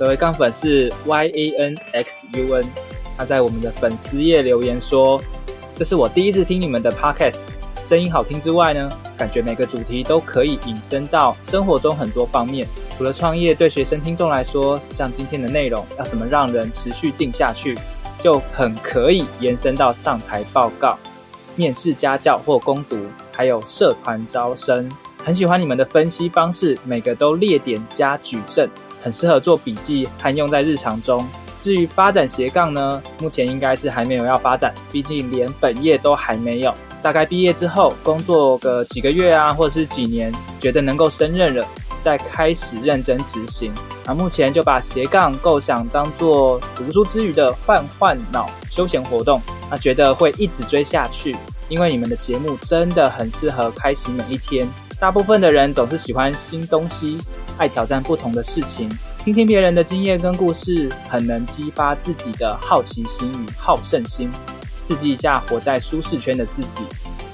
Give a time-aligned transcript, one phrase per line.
[0.00, 2.64] 这位杠粉是 Y A N X U N，
[3.18, 5.20] 他在我们的粉丝页留言说
[5.76, 7.36] ：“这是我第一次听你们的 Podcast，
[7.82, 12.66] 声音好听之外呢，感觉每个主题都可以引申到生活中很多方面。
[12.96, 17.76] 除了创业，对学生听众来说，像今天的内容要怎么让人持续定下去，
[18.22, 20.98] 就很可以延伸到上台报告、
[21.56, 22.96] 面试家教或攻读，
[23.32, 24.90] 还有社团招生。
[25.22, 28.66] 很喜欢你们的分析方式，每个都列点加举证。”
[29.02, 31.26] 很适合做笔记和用在日常中。
[31.58, 36.74] 至于发展斜杠呢，目前应该是还没有要发展，毕竟连本业都还没有。
[37.02, 41.66] 大概毕业之后，工作个几个月啊，或者是几年，觉得能够胜任了，
[42.02, 43.72] 再开始认真执行。
[44.06, 49.40] 啊，目前就把斜杠构想当做读书之余的换换脑休闲活动。
[49.70, 51.36] 那觉得会一直追下去，
[51.68, 54.66] 因为你们的节目真的很适合开启每一天。
[54.98, 57.18] 大部分的人总是喜欢新东西。
[57.60, 58.88] 爱挑战不同的事情，
[59.22, 64.30] 听听别人的经验跟故事，很能激发自己的好奇心与好胜心，
[64.80, 66.80] 刺激一下活在舒适圈的自己，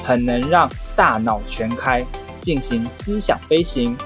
[0.04, 2.04] 很能让大脑全开，
[2.40, 3.96] 进行思想飞行，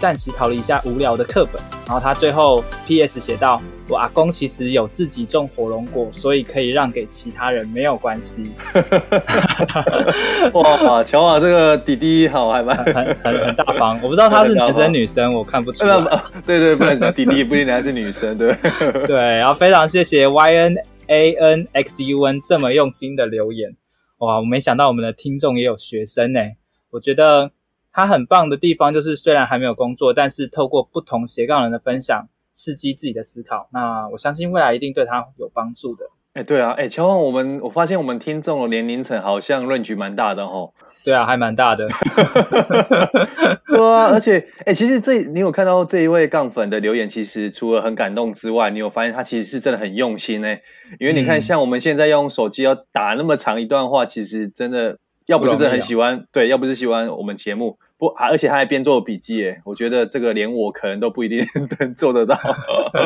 [0.00, 1.62] 暂时逃离一下无聊的课本。
[1.86, 3.20] 然后他最后 P.S.
[3.20, 3.60] 写道。
[3.88, 8.44] 我阿公其实有自己种火龙果，所以可以让给其他人，没有关系。
[10.54, 13.98] 哇，乔瓦这个弟弟好，还蛮很很很大方。
[14.00, 15.96] 我不知道他是男生女生，我看不出来。
[16.46, 18.54] 对对，不能讲弟弟，不一定还是女生，对
[19.08, 19.16] 对。
[19.16, 20.76] 然后非常谢谢 Y N
[21.08, 23.74] A N X U N 这么用心的留言。
[24.18, 26.38] 哇，我没想到我们的听众也有学生呢。
[26.92, 27.50] 我觉得
[27.92, 32.28] 他很棒的地方就是，虽然还没有工作，但是透过不同斜杠人的分享。
[32.52, 36.04] 刺激自己的思考，那我相信未来一定对他有帮助的。
[36.34, 40.74] 哎、欸，对啊，哎、欸，乔旺，我们我发现我们听众的年龄层好像 range 蛮大的吼。
[41.02, 41.88] 对啊，还蛮大的。
[43.66, 50.54] 对啊，而且，哎、欸，其实这你有看到这一位杠粉的留言，其实除了很感动之外，你有发现他其实是真的很用心呢。
[50.98, 54.98] 因为你看，像我们现在用手机要打那么长一段话，其实真的
[55.30, 57.78] 要不是真的很喜欢，对，要不是喜欢我们节目。
[57.98, 61.46] 不，而且他还边做笔记耶，我觉得这个连我可能都不一定
[61.78, 62.36] 能做得到，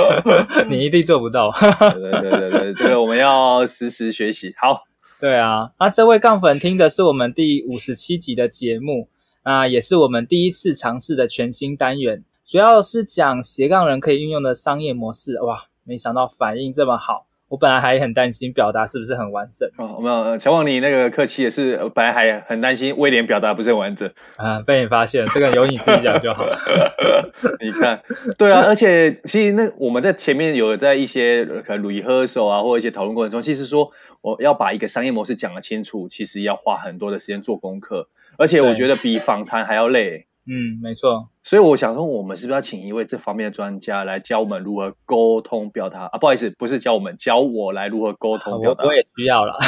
[0.71, 1.53] 你一定做不到。
[1.53, 4.55] 对对对对，这个我们要时时学习。
[4.57, 4.84] 好，
[5.21, 9.09] 对啊，那这位杠粉听的是我们第五十七集的节目，
[9.45, 15.43] 那也是我们第一次尝试的全新单元，主要是讲斜杠人可以运用的商业模式。
[15.43, 17.27] 哇，没想到反应这么好。
[17.54, 26.59] 我本来还很担心表达是不是很完整哦，没有，乔旺你那个客气也是，本来还很担心威廉表达不是很完整啊，被你发现，这个由你自己讲就好了。
[27.62, 28.03] 你看，
[28.37, 40.26] 对啊，而且其实那我们在前面有在一些可能 rehearsal 啊，或者一些讨论过程中，其实说我要把一个商业模式讲得清楚，其实要花很多的时间做功课，而且我觉得比访谈还要累。
[40.47, 41.28] 嗯，没错。
[41.43, 46.19] 所以我想说，我们是不是要请一位这方面的专家来教我们如何沟通表达啊？
[46.19, 48.84] 不好意思，不是教我们，教我来如何沟通表达。
[48.84, 49.59] 我，我也需要了。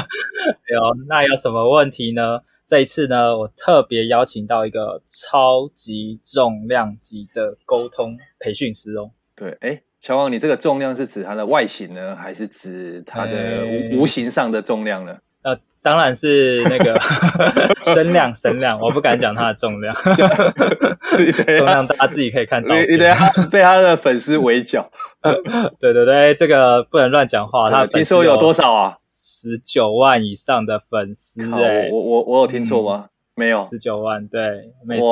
[0.72, 2.40] 有，那有什么问题呢？
[2.66, 9.10] 这一次呢，我特别邀请到一个超级重量级的沟通培训师哦。
[9.36, 15.18] 对，哎，乔王，你这个重量是指它的外形呢，还是指它的无无形上的重量呢？
[15.84, 15.94] 呃。
[15.94, 16.98] 当然是那个
[17.94, 22.90] 声量，声量，我不敢讲它的重量，重量大家自己可以看照片。
[22.90, 24.90] 你等下被他的粉丝围剿。
[25.78, 27.70] 对对对，这个不能乱讲话。
[27.70, 28.94] 他听说有多少啊？
[28.98, 31.42] 十九万以上的粉丝。
[31.52, 33.08] 哎，我我我有听错吗？
[33.34, 34.26] 没有，十九万。
[34.28, 34.40] 对，
[34.86, 35.04] 每次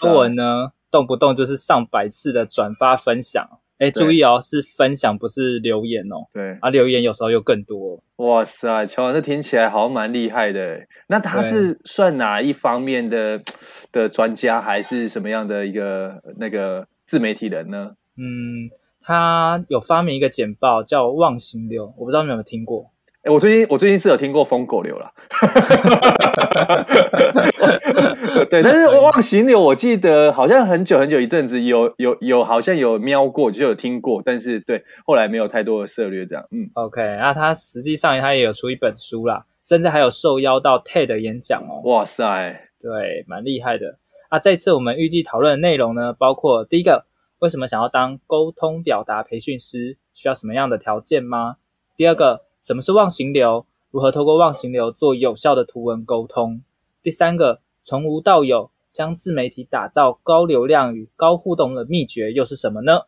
[0.00, 3.48] 发文呢，动不动就是上百次的转发分享。
[3.80, 6.28] 哎，注意哦，是分享，不是留言哦。
[6.34, 8.02] 对，啊，留言有时候又更多。
[8.16, 10.86] 哇塞，乔王，这听起来好像蛮厉害的。
[11.06, 13.40] 那他是算哪一方面的
[13.90, 17.92] 的专家，还是什么样的一个那个自媒体人呢？
[18.18, 18.68] 嗯，
[19.00, 22.90] 他有发明一个简报叫忘形流，我不知道你有没有听过。
[23.22, 25.12] 哎，我最近我最近是有听过疯狗流了，
[28.48, 36.46] 对，但是忘形流我记得好像很久很久一阵子有有有好像有瞄过，就有听过，但是对后来没有太多的涉略这样。
[36.50, 41.82] 嗯，OK，那他实际上他也有出一本书啦，甚至还有受邀到 TED 演讲哦。
[41.84, 43.98] 哇塞，对，蛮厉害的。
[44.30, 47.04] 那这次我们预计讨论的内容呢，包括第一个
[47.40, 49.98] 为什么想要当沟通表达培训师？
[50.14, 51.56] 需要什么样的条件吗？
[51.96, 53.64] 第二个，什么是忘形流？
[53.90, 56.60] 如何透过忘形流做有效的图文沟通？
[57.02, 63.04] 第三个，从无到有，将自媒体打造高流量与高互动的秘诀又是什么呢？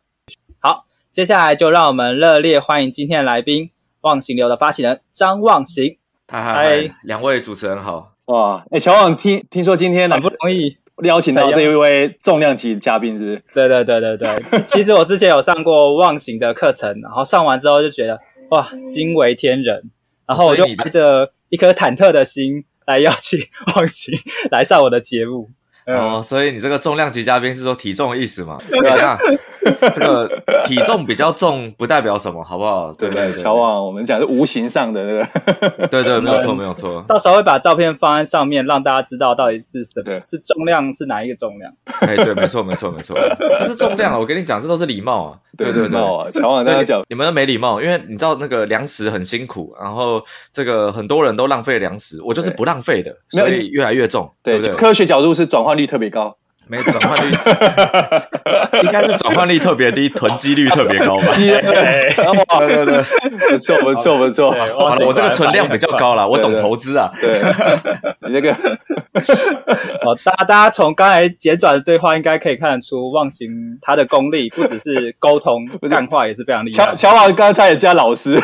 [0.59, 3.69] 好，接下来就让我们热烈欢迎今天的来宾——
[4.01, 5.99] 忘形流的发起人张忘形。
[6.27, 8.13] 嗨嗨嗨，两位主持人好。
[8.25, 10.77] 哇，哎，乔忘，听听说今天很不容易。
[11.03, 13.43] 邀请到这一位重量级嘉宾，是不是？
[13.53, 18.19] 对对对对对，其实我之前有上过忘形的课程，然后上完之后就觉得
[18.53, 19.89] 哇，惊为天人，
[20.27, 23.39] 然后我就带着一颗忐忑的心来邀请
[23.75, 24.15] 王鑫
[24.51, 25.49] 来上我的节目。
[25.85, 28.57] 嗯、哦，所以你这个重量级嘉宾是说体重的意思吗？
[28.69, 29.17] 对啊，
[29.93, 30.27] 这个
[30.65, 32.93] 体重比较重不代表什么，好不好？
[32.93, 33.33] 对不对？
[33.33, 35.87] 乔旺，我们讲是无形上的，对不对？
[35.87, 37.03] 对对，没有错，没有错。
[37.07, 41.71] 到时候会把照片放在上面，让大家知道到底是什么，是重量是哪一个重量？
[41.99, 43.15] 哎，对，没错，没错，没错，
[43.59, 44.19] 不是重量啊！
[44.19, 45.37] 我跟你讲，这都是礼貌啊！
[45.55, 45.91] 对对对，
[46.31, 50.19] 乔忘跟他讲，你们都没礼貌，因为你知道那个粮食很辛苦，然后
[50.51, 54.73] 这个很多人都浪费粮食，我就是不浪费的，所以越来越重，对不对？
[54.73, 56.37] 科学角度是转换率特别高。
[56.65, 57.29] 没转换率，
[58.83, 61.25] 应该是转换率特别低，囤积率特别高吧？
[61.35, 63.03] 对对对，
[63.51, 64.49] 不错不错不错。
[64.49, 67.11] 好了，我这个存量比较高了，我懂投资啊。
[67.19, 67.41] 对，
[68.25, 68.53] 你那个，
[70.05, 73.49] 好，大家大家从刚才简短的对话，应该可以看得出，忘形
[73.81, 76.85] 他的功力不只是沟通，干话也是非常厉害。
[76.85, 78.41] 乔乔王刚才也加老师。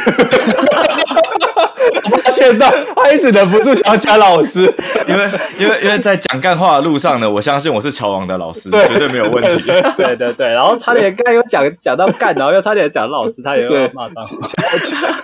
[2.12, 4.62] 我发现到他一直忍不住想要加老师，
[5.07, 9.63] 因为因为因为在讲干话的路上呢，我相信我是乔王的老师，绝对没有问题。
[9.97, 14.47] 对对对，然后差点刚才又讲讲到干，然后又差点讲老师，他也又骂脏话。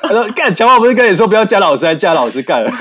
[0.01, 2.71] 他说干，乔王不是跟你说不要加老师，还加老师干了？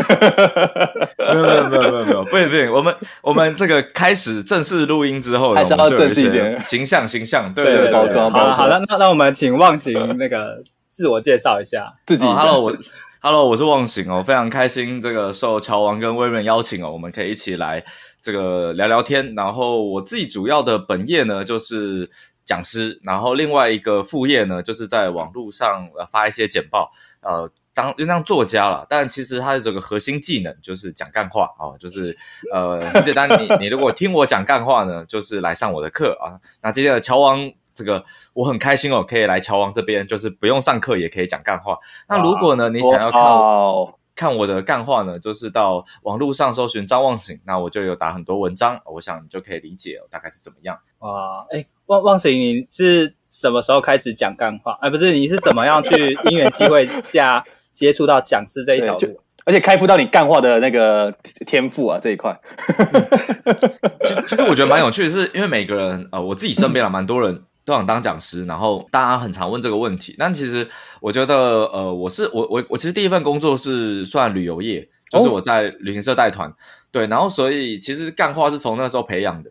[1.18, 8.50] 没有没有没有没有没有，不行不行，我们我们这个开始正式录音之后，还是要正式一点，形象形象，对对对，包装包装。
[8.56, 12.26] 好了，那那我们请忘形那个自我介绍一下自己。
[12.26, 12.76] Hello，我。
[13.26, 17.82] Hello，我是忘形哦，非常开心，这个受乔王跟威伦邀请哦，我们可以一起来
[18.20, 19.34] 这个聊聊天。
[19.34, 22.10] 然后我自己主要的本业呢就是
[22.44, 26.92] 讲师，然后另外一个副业呢就是在网络上发一些简报，
[27.22, 28.84] 呃，当就像作家啦。
[28.90, 32.14] 但其实他的这个核心技能就是讲干话哦，就是
[32.52, 36.36] 呃很简单，你 你如果听我讲干话呢，就是来上我的课啊。
[36.60, 37.50] 那今天的乔王。
[37.74, 41.78] 这个我很开心哦，可以来乔王这边，就是不用上课也可以讲干话。
[42.08, 50.78] 那如果呢，你想要看我看我的干话呢，就是到网络上搜寻张望醒，那我就有打很多文章，我想你就可以理解大概是怎么样。
[51.00, 54.78] 哇，哎，望望醒，你是什么时候开始讲干话？
[54.80, 61.12] 哎，不是，你是怎么样去 因缘机会下接触到讲师这一条路，而且开复到你干话的那个
[61.44, 62.40] 天赋啊这一块。
[64.06, 67.42] 其实其实我觉得蛮有趣的是，因为每个人呃，我自己身边啊蛮多人。
[67.64, 70.14] 都想当讲师，然后大家很常问这个问题。
[70.18, 70.68] 但其实
[71.00, 76.54] 我觉得，呃，我是我我我其实第一份工作是算旅游业，就是我在旅行社带团，哦、
[76.92, 79.50] 对，然后所以其实干话是从那时候培养的，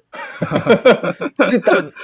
[1.45, 1.61] 是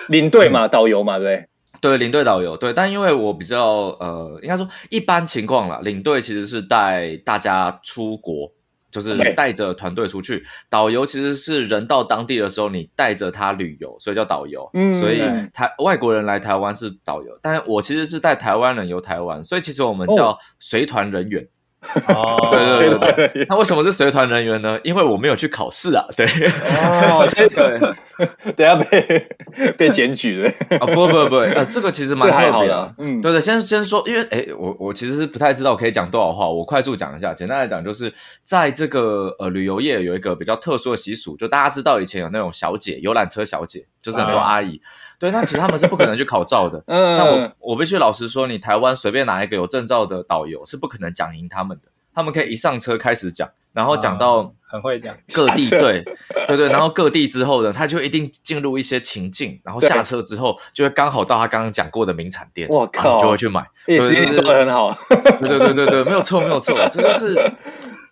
[0.08, 1.48] 领队嘛，导游嘛，对，
[1.80, 2.74] 对，领队导游，对。
[2.74, 8.52] 但因为我比较呃，应该说一般情况啦，领队其实是带大家出国。
[8.92, 14.70] 就是带着团队出去，导游其实是人到当地的时候，你带着他旅游，所以叫导游。
[14.74, 15.20] 嗯，所以
[15.54, 21.44] 台外国人来台湾是导游，但我其实是带台湾人游台湾，所以其实我们叫随团人员。
[21.44, 21.48] 哦，
[21.82, 24.78] 对对对对， 那为什么是随团人员呢？
[24.84, 26.06] 因为我没有去考试啊。
[26.16, 29.28] 对，哦，对，等下被
[29.78, 30.50] 被检举了。
[30.80, 32.94] 啊，不不不，呃，这个其实蛮特别的。
[32.98, 37.34] 嗯，对对，先先说，因为诶，我我其实是不太知道可以讲多少话，我快速讲一下。
[37.34, 44.82] 简单来讲，就是在这个呃旅游业有一个比较特殊的习俗，就大家知道以前有那种小姐游览车小姐，就是很多阿姨。
[45.18, 46.82] 对，那其实他们是不可能去考照的。
[46.88, 51.90] 嗯，那我我必须老实说，你台湾随便拿一个有证照的导游是不可能讲赢他们的。
[52.16, 56.04] 他们可以一上车开始讲，然后讲到很会讲各地，对
[56.48, 63.66] 对对，然后各地之后呢，他就一定进入一些情境，然后下车之后就会刚好到他刚刚讲过的名产店，我靠，就会去买。
[63.86, 67.40] 也是你做的很好，对对对对对，没有错没有错，这就是。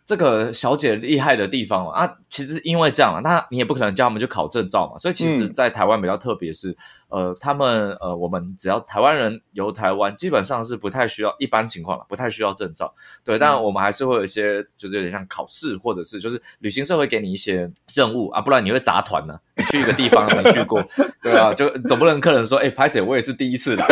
[0.07, 6.77] 这个小姐厉害的地方啊，其实因为这样啊，那你也不可能叫他们去考证照嘛，所以其实，在台湾比较特别是，嗯、
[7.09, 19.39] 呃，他们呃，我们只要台湾人游台湾，基本上是不太需要一般情况了，不太需要证照，对，但我们还是会有一些，就是有点像考试，或者是就是旅行社会给你一些任务啊，不然你会砸团呢、啊。
[19.57, 20.85] 你去一个地方没去过，
[21.23, 23.87] 对啊，就总不能客人说，哎，拍谢我也是第一次来，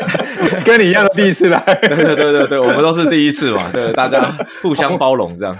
[0.64, 5.54] 跟你一样的第一次来， 对对对对对，我们都是第一次嘛，对，大家互相包容这样，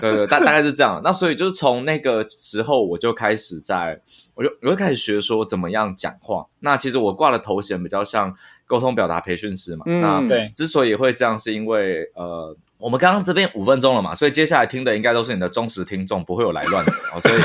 [0.00, 1.00] 对对，大大概是这样。
[1.02, 3.98] 那所以就是从那个时候我就开始在，
[4.34, 6.46] 我就我就开始学说怎么样讲话。
[6.60, 8.34] 那其实我挂的头衔比较像
[8.66, 12.56] 沟通表达培训师嘛，嗯，那对，之所以会这样，是因为呃。
[12.78, 17.20] 我们刚刚这边五分钟了嘛，所以接下来听的应该都是你的忠实听众，不会有来乱的哦。
[17.20, 17.40] 所以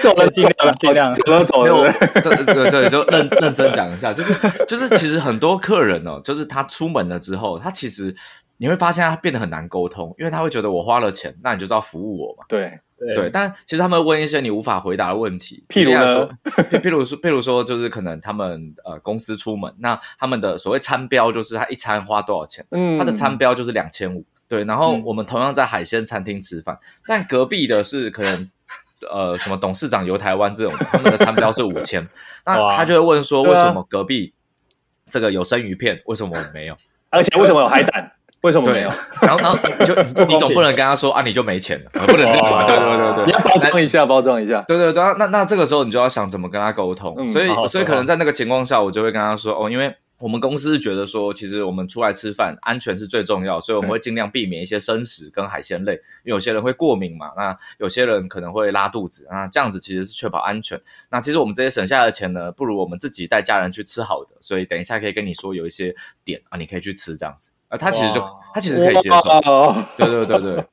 [0.00, 8.14] 走了尽量尽量走了走了，对对对，就认认真讲一下，就是就是其实很多客人哦，就是他出门了之后，他其实
[8.58, 12.44] 你会发现他变得很难沟通，因为他会觉得我花了钱，那你就知道服务我嘛。
[12.48, 12.78] 对。
[13.06, 16.28] 对，对，但其实他们问一些你无法回答的问题，譬如说，
[16.70, 28.50] 譬譬如说，譬如说，就是可能他们呃公司出门，那他们的所谓餐标就是他一餐花多少钱，嗯，他的餐标就是两千五，对，然后我们同样在海鲜餐厅吃饭，嗯、但隔壁的是可能
[29.10, 32.06] 呃什么董事长游台湾这种，他们的餐标是五千，
[32.46, 34.32] 那他就会问说，为什么隔壁
[35.08, 36.76] 这个有生鱼片，为什么我没有？
[37.10, 38.12] 而且为什么有海胆？
[38.44, 38.90] 为什么没有？
[39.22, 39.94] 然后，然后你就
[40.28, 42.66] 你总不能跟他说啊，你就没钱了，不能这样吧？
[42.66, 44.62] 对对对对，你要包装一下，包装一下。
[44.68, 47.16] 对对对，那那这个时候你就要想怎么跟他沟通。
[47.30, 60.78] 所以所以可能在那个情况下，我就会跟他说哦，因为我们公司是觉得说，其实我们出来吃饭安全是最重要，所以我们会尽量避免一些生食跟海鲜类，因为有些人会过敏嘛，那有些人可能会拉肚子，那这样子其实是确保安全。
[61.10, 64.36] 那其实我们这些省下的钱呢，不如我们自己带家人去吃好的。
[64.42, 67.50] 所以等一下可以跟你说有一些点啊，你可以去吃这样子。
[67.70, 70.64] 他其实就他其实可以接受，对对对对，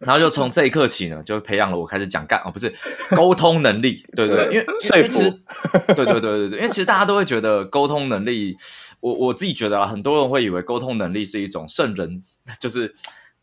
[0.00, 2.72] 然后就从这一刻起呢，就培养了我开始讲干哦，不是
[3.14, 5.30] 沟通能力，对对，对，因为其实，
[5.94, 8.56] 对对对对对，因为其实大家都会觉得沟通能力，
[8.98, 12.22] 我我自己觉得啊，很多人会以为沟通能力是一种圣人，
[12.58, 12.92] 就是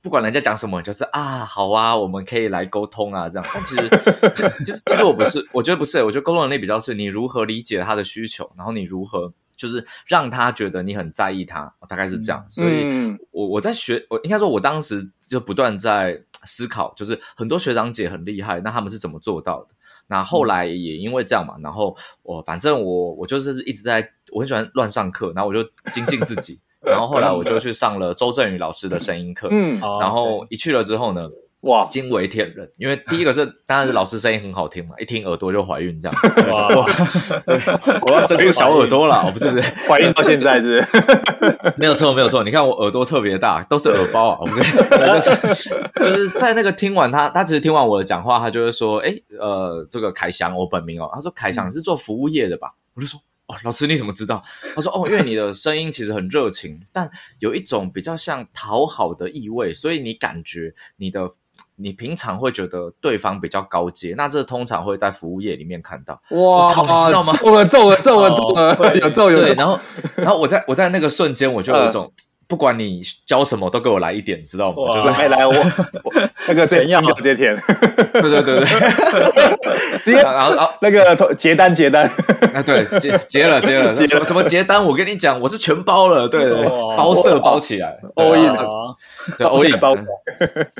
[0.01, 3.89] 不管人家讲什么，就是啊好啊，我们可以来沟通啊这样，但其实
[4.35, 9.31] 其实其实我不是，我觉得不是，我觉得沟通能力比较是你如何理解他的需求，然后你如何。
[9.61, 12.43] 就是让他觉得你很在意他，大概是这样。
[12.47, 19.67] 嗯、所以我我在学，我应该说，我当时就不断在思考，就是很多学长姐很厉害，那他们是怎么做到的？
[20.07, 25.63] 那后来也因为这样嘛，然后我反正我我就是一直在，我很喜欢乱上课，然后我就
[25.93, 31.29] 精进自己， 然后后来我就去上了周振宇老师的声音课，嗯，然后一去了之后呢。
[31.61, 32.67] 哇，惊为天人！
[32.77, 36.17] 因为第一个是， 当然是老师声音很好听嘛，一听耳朵就怀孕这样。
[36.51, 36.85] 哇，
[38.07, 40.83] 我要生出小耳朵了，我不是不是怀孕到现在是？
[41.77, 42.43] 没有错，没有错。
[42.43, 52.73] 你看我耳朵特别大，都是耳包啊，我不是，就是就是在那个听完他，他其实听完我的讲话，他就会说，哎，呃，这个凯翔，我本名哦，他说凯翔你是做服务业的吧？
[52.95, 53.19] 我就说。
[53.47, 54.41] 哦，老师你怎么知道？
[54.73, 61.29] 他说哦，因为你的声音其实很热情，但有一种比较像讨好的意味，所以你感觉你的
[61.81, 66.21] 你平常会觉得对方比较高阶，那这通常会在服务业里面看到。
[66.29, 67.35] 哇，你知道吗？
[67.37, 69.47] 中了中了中了中了，有中有中。
[69.47, 69.79] 对，然后
[70.15, 72.11] 然后我在我在那个瞬间，我就有一种。
[72.51, 74.91] 呃不管你教什么，都给我来一点，你知道吗？
[74.93, 75.53] 就是来来我
[76.47, 77.01] 那个填 要。
[77.15, 77.55] 直接填，
[78.13, 78.65] 对对对对，
[80.03, 80.71] 直接然后然后。
[80.81, 82.05] 那个结单结单，
[82.53, 84.83] 啊对结结了结了，什么什么结单？
[84.83, 86.65] 我跟你讲，我是全包了，对对，
[86.97, 88.55] 包色包起来，all in，
[89.37, 89.95] 对 all in 包，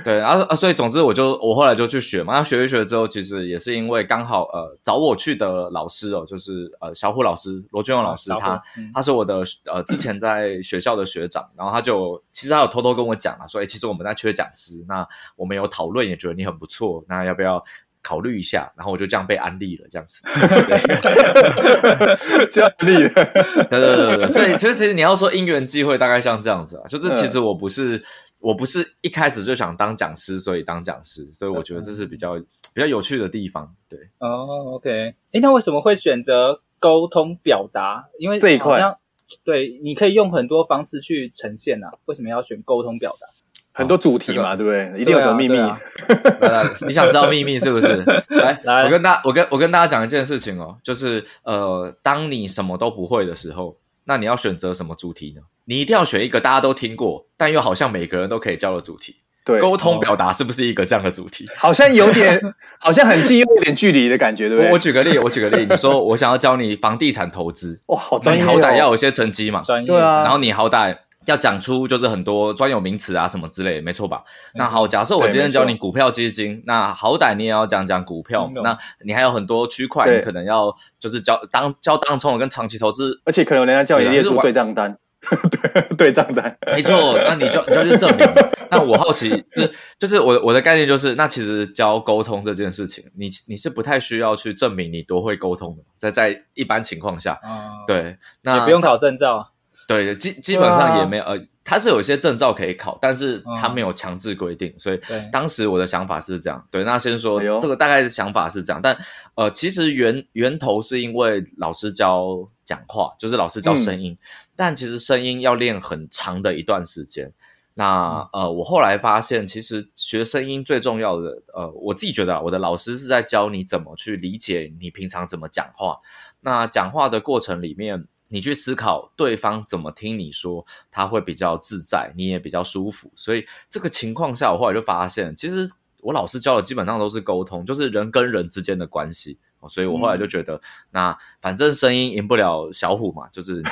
[0.03, 8.61] 对，然后啊，所以总之我就我后来就去学嘛，那学一学之后，其实也是因为刚好呃找我去的老师哦，就是呃小虎老师罗俊勇老师，他
[8.93, 11.45] 他是我的呃之前在学校的学长。
[11.61, 17.63] 然后他就其实他有偷偷跟我讲啊，说哎，其实我们在缺讲师，那我们有讨论，也觉得你很不错，那要不要
[18.01, 18.73] 考虑一下？
[18.75, 20.23] 然后我就这样被安利了，这样子，
[22.49, 23.09] 这样安利了，
[23.69, 28.03] 对对对对，所以其实你要说因缘际会，大概像这样子啊，就是其实我不是、嗯、
[28.39, 32.39] 我不是一开始就想当讲师，所以当讲师，所以我觉得这是比较
[32.73, 33.99] 比较有趣的地方，对。
[34.17, 38.05] 哦，OK，哎，那为什么会选择沟通表达？
[38.17, 38.97] 因为这一块。
[39.43, 41.91] 对，你可以用很多方式去呈现啊。
[42.05, 43.27] 为什么要选沟通表达？
[43.73, 45.01] 很多主题嘛，哦这个、对不对？
[45.01, 45.57] 一定有什么秘密？
[45.57, 45.79] 啊啊、
[46.41, 47.87] 来来，你想知道秘密是不是？
[48.29, 55.41] 来来，我跟大我跟我跟大家讲一件事情哦，就是呃，当你什么都不会的时候，那你要选择什么主题呢？
[55.65, 59.15] 你一定要选一个大家都听过，但又好像每个人都可以教的主题。
[59.43, 61.47] 对，沟通表达是不是一个这样的主题？
[61.57, 62.39] 好像有点，
[62.79, 64.71] 好像很近又有点距离的感觉，对不对？
[64.71, 68.45] 我举个例，我举个例，你说我想要教你房地产投资，哇，好专业哦！
[68.45, 69.87] 你好歹要有些成绩嘛，专业。
[69.87, 70.95] 对啊，然后你好歹
[71.25, 74.23] 要讲出就是很多专有名词啊什么之类，没错吧？
[74.53, 84.97] 那好，假设我今天教你股票基金，那好歹你也要讲讲股票，那你还有很多区块，你可能要就是教当教当冲跟长期投资，而且可能人家叫你列出对账单。
[85.51, 87.17] 对对账单，没错。
[87.23, 88.27] 那你就你就去证明。
[88.71, 99.51] 那我好奇，就是就是我我的概念就是，那其实教沟通这件事情，你你是不太需要去证明你多会沟通的，在在一般情况下，哦、对，那也不用考证照。
[99.87, 104.99] 对，基基本上也没有，呃，他是有一些证照可以考，但是他没有强制规定，嗯、所以
[105.33, 106.65] 当时我的想法是这样。
[106.71, 108.97] 对，那先说这个大概的想法是这样，但
[109.35, 112.37] 呃，其实源源头是因为老师教
[112.71, 114.17] 讲话，就是老师教声音，嗯、
[114.55, 117.33] 但其实声音要练很长的一段时间。
[117.73, 125.99] 那呃，我后来发现，其实学声音最重要的，呃，我自己觉得啊，我的老师是在教你怎么去理解你平常怎么讲话。
[126.39, 128.07] 那讲话的过程里面。
[128.33, 133.11] 你去思考对方怎么听你说，他会比较自在，你也比较舒服。
[133.13, 139.37] 所以这个情况下，我后来就发现，其实我老师教的基本上都是沟通，就是人跟人之间的关系。
[139.67, 143.69] 所以我后来就觉得，嗯、那反正声音赢不了小虎嘛，就是你知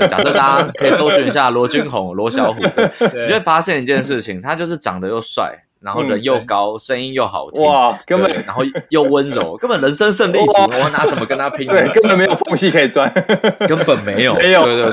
[0.00, 5.64] 道，假设大家可以搜寻一下罗君红、罗小虎，对，对你就会发现一件事情，他就是长得又帅。
[5.80, 11.66] 然后人又高，声音又好听，哇，根本然后又温柔， 根本人生胜利组，我拿什么跟他拼？
[11.66, 13.10] 对，根本没有缝隙可以钻，
[13.66, 14.92] 根本没有，没有，对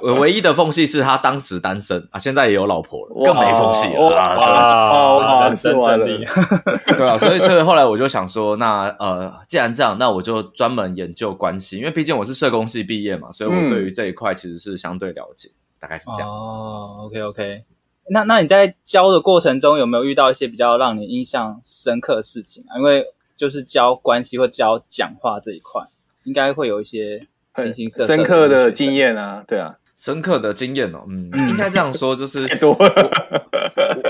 [0.00, 6.24] 对，唯一的缝隙是他当时单身啊，现在也有老婆了，更没缝隙了啊，人生胜利，
[6.98, 16.28] 对啊，所以所以后来我就想说，那呃，既然这样，那我就专门研究关系，因为毕竟我是社工系毕业嘛，所以我对于这一块其实是相对了解，大概是这样。
[16.28, 17.62] 哦，OK OK。
[18.10, 22.78] 那那你在教的过程中有没有遇到一些比较让你印象深刻的事情啊？
[22.78, 23.04] 因为
[23.36, 25.82] 就是教关系或教讲话这一块，
[26.24, 33.10] 应该会有一些形形色色深刻的经验啊，对啊，深刻的经验哦，嗯，嗯应该这样说，就是 太多了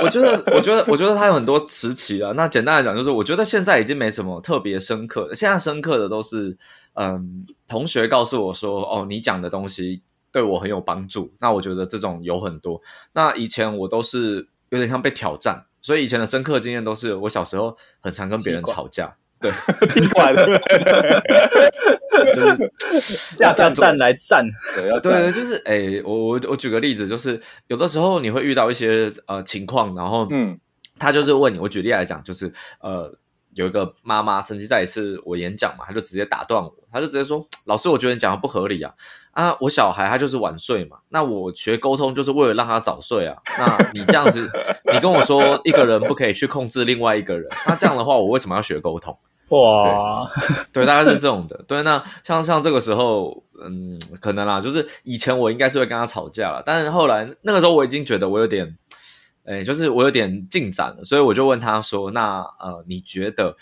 [0.00, 0.04] 我。
[0.04, 2.32] 我觉得，我觉得，我觉得它有很多时期啊。
[2.36, 6.56] 那简单来讲，就是我觉得现在已经没什么特别深刻的，现在深刻的都是，
[6.94, 10.02] 嗯，同学告诉我说，哦，你讲的东西。
[10.36, 12.78] 对我很有帮助，那我觉得这种有很多。
[13.14, 19.16] 那以前我都是有点像被挑战，所以以前的深刻经验都是我小时候很常跟别人吵架。
[19.40, 19.50] 对，
[19.88, 20.46] 踢馆了，
[22.34, 24.46] 就是 要站站来战。
[24.74, 30.60] 对对，就是诶，我我我举个例子，就是有的时候你会遇到一些呃情况，然后嗯，
[30.98, 33.16] 他就是问你，我举例来讲，就是呃。
[33.56, 38.92] 有一个妈妈曾经在一次我演讲嘛，他就直接打断我，他就直接说：“老师，我觉得你讲的不合理啊！
[39.36, 43.36] 啊，我小孩他就是晚睡嘛，那我学沟通就是为了让他早睡啊。
[43.58, 44.50] 那你这样子，
[44.92, 49.16] 你跟我说一个人不可以去控制另外一个人，那这样的话，我为什么要学沟通？
[49.50, 50.28] 哇
[50.72, 51.62] 对，对，大概是这种的。
[51.68, 58.76] 对，那像像这个时候，嗯，可能啦，就是以前我应该是会跟他吵架了，但是后来那个时候我已经觉得我有点。”
[59.48, 63.56] 哎，就是我有点进展了，所以我就问他说：“那呃，你觉得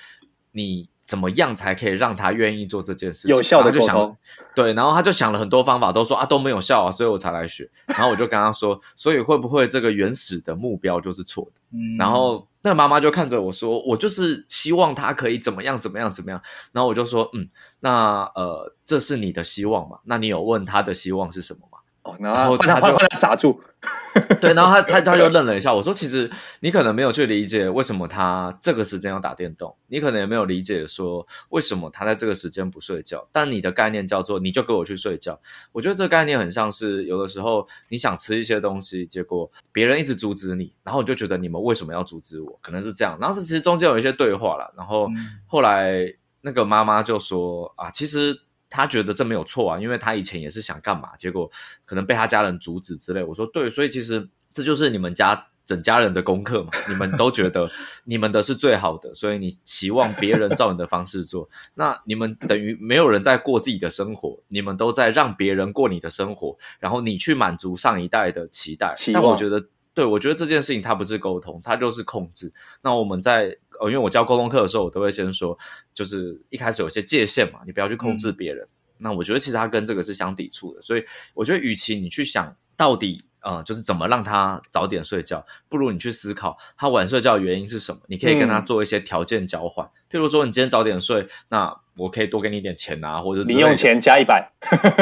[0.53, 3.37] 你怎么样才可以让他愿意做这件事情？
[3.37, 4.17] 有效的沟通？”
[4.55, 7.69] 对，然后他就想了很多方法，都说啊都没有效啊，所以我才来学。
[7.87, 16.41] 然后我就跟他说：“所以会不会这个原始的目标就是错的？”嗯，然后那妈妈就看着我说：“我就是希望他可以怎么样怎么样怎么样。”
[16.73, 17.49] 然后我就说：“嗯，
[17.81, 19.99] 那呃，这是你的希望嘛？
[20.05, 21.74] 那你有问他的希望是什么吗？”
[22.05, 23.59] 哦，然后他就傻住，
[24.39, 25.73] 对，然后他他他就愣了一下。
[25.73, 33.27] 我说，其实你可能没有去理解为什么他这个时间要打电动，你可能也没有理解说为什么他在这个时间不睡觉。
[33.33, 35.41] 但你的概念叫做，你就给我去睡觉。
[35.73, 42.59] 我觉得这个概念很像是有的时候你想吃一些东西，结果别人一直阻止你，然后你就觉得你们为什么要阻止我？
[42.61, 43.17] 可能是这样。
[43.19, 44.75] 然后这其实中间有一些对话了。
[44.77, 45.09] 然后
[45.47, 48.43] 后来那个妈妈就说啊，其实。
[48.77, 51.49] 他觉得这没有错啊，因为他以前也是想干嘛，结果
[51.85, 53.23] 可能被他家人阻止之类。
[53.23, 56.71] 我说对，所以其实这就是你们家整家人的功课嘛。
[56.89, 57.71] 你们都觉得
[58.03, 68.93] 你们的是最好的，所以你期望别人照你的方式做，那你们等于没有人在过自己的生活，你们都在让别人过你的生活，然后你去满足上一代的期待。
[68.97, 69.23] 期望。
[69.23, 72.53] 但我觉得，对，我觉得这件事情它不是沟通，它就是控制。
[72.83, 73.57] 那我们在。
[73.81, 75.59] 呃，因为我教沟通课的时候，我都会先说，
[75.93, 78.65] 就是一开始有些界限嘛，你不要去控制别人。
[78.65, 81.05] 嗯、那我觉得其实他跟这个是相抵触的，所以
[81.35, 88.01] 我觉得，与其你去想到底，呃，就是怎么让他早点睡觉，不如你去思考他晚睡觉的原因是什么。
[88.07, 94.53] 你可以跟他做一些条件交换，嗯、譬如说，你今天早点睡，那我可以多给你一点钱啊，或者你用钱加一百，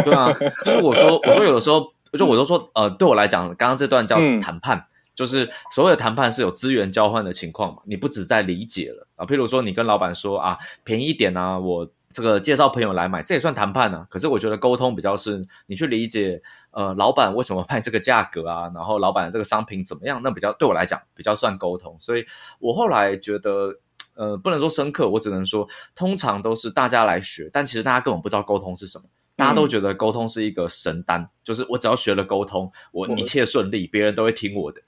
[0.03, 0.33] 对啊。
[0.65, 4.79] 就是我说，我说有的时候，就我都说，呃，对我来讲，刚刚这段叫谈判。
[4.79, 14.07] 嗯就是所谓的谈判是有资源交换的情况嘛，你不只在理解了啊，譬如说你跟老板说啊，便宜一点啊，我这个介绍朋友来买，这也算谈判呢、啊。
[14.09, 21.95] 可是我觉得沟通比较是你去理解，呃，老板为什么卖这个价格啊，然后老板的这个商品怎么样，那比较对我来讲比较算沟通。
[22.01, 22.25] 所以
[22.59, 23.75] 我后来觉得，
[24.15, 29.05] 呃，不能说深刻，我只能说通常都是大家来学，但其实大家根本不知道沟通是什么。
[29.37, 34.81] 大家都觉得沟通是一个神丹，就是我只要学了沟通，我一切顺利， 别人都会听我的。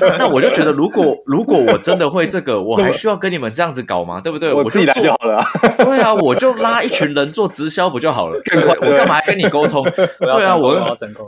[0.00, 4.20] 那 那我就觉得，如果如果我真的会这个，我还需要跟你们这样子搞吗？
[4.20, 4.52] 对不对？
[4.52, 5.40] 我自己来就好了。
[5.78, 8.40] 对啊，我就拉一群人做直销不就好了？
[8.44, 8.90] 对不对？
[8.90, 9.82] 我干嘛还跟你沟通？
[9.84, 11.26] 对啊，我要成功。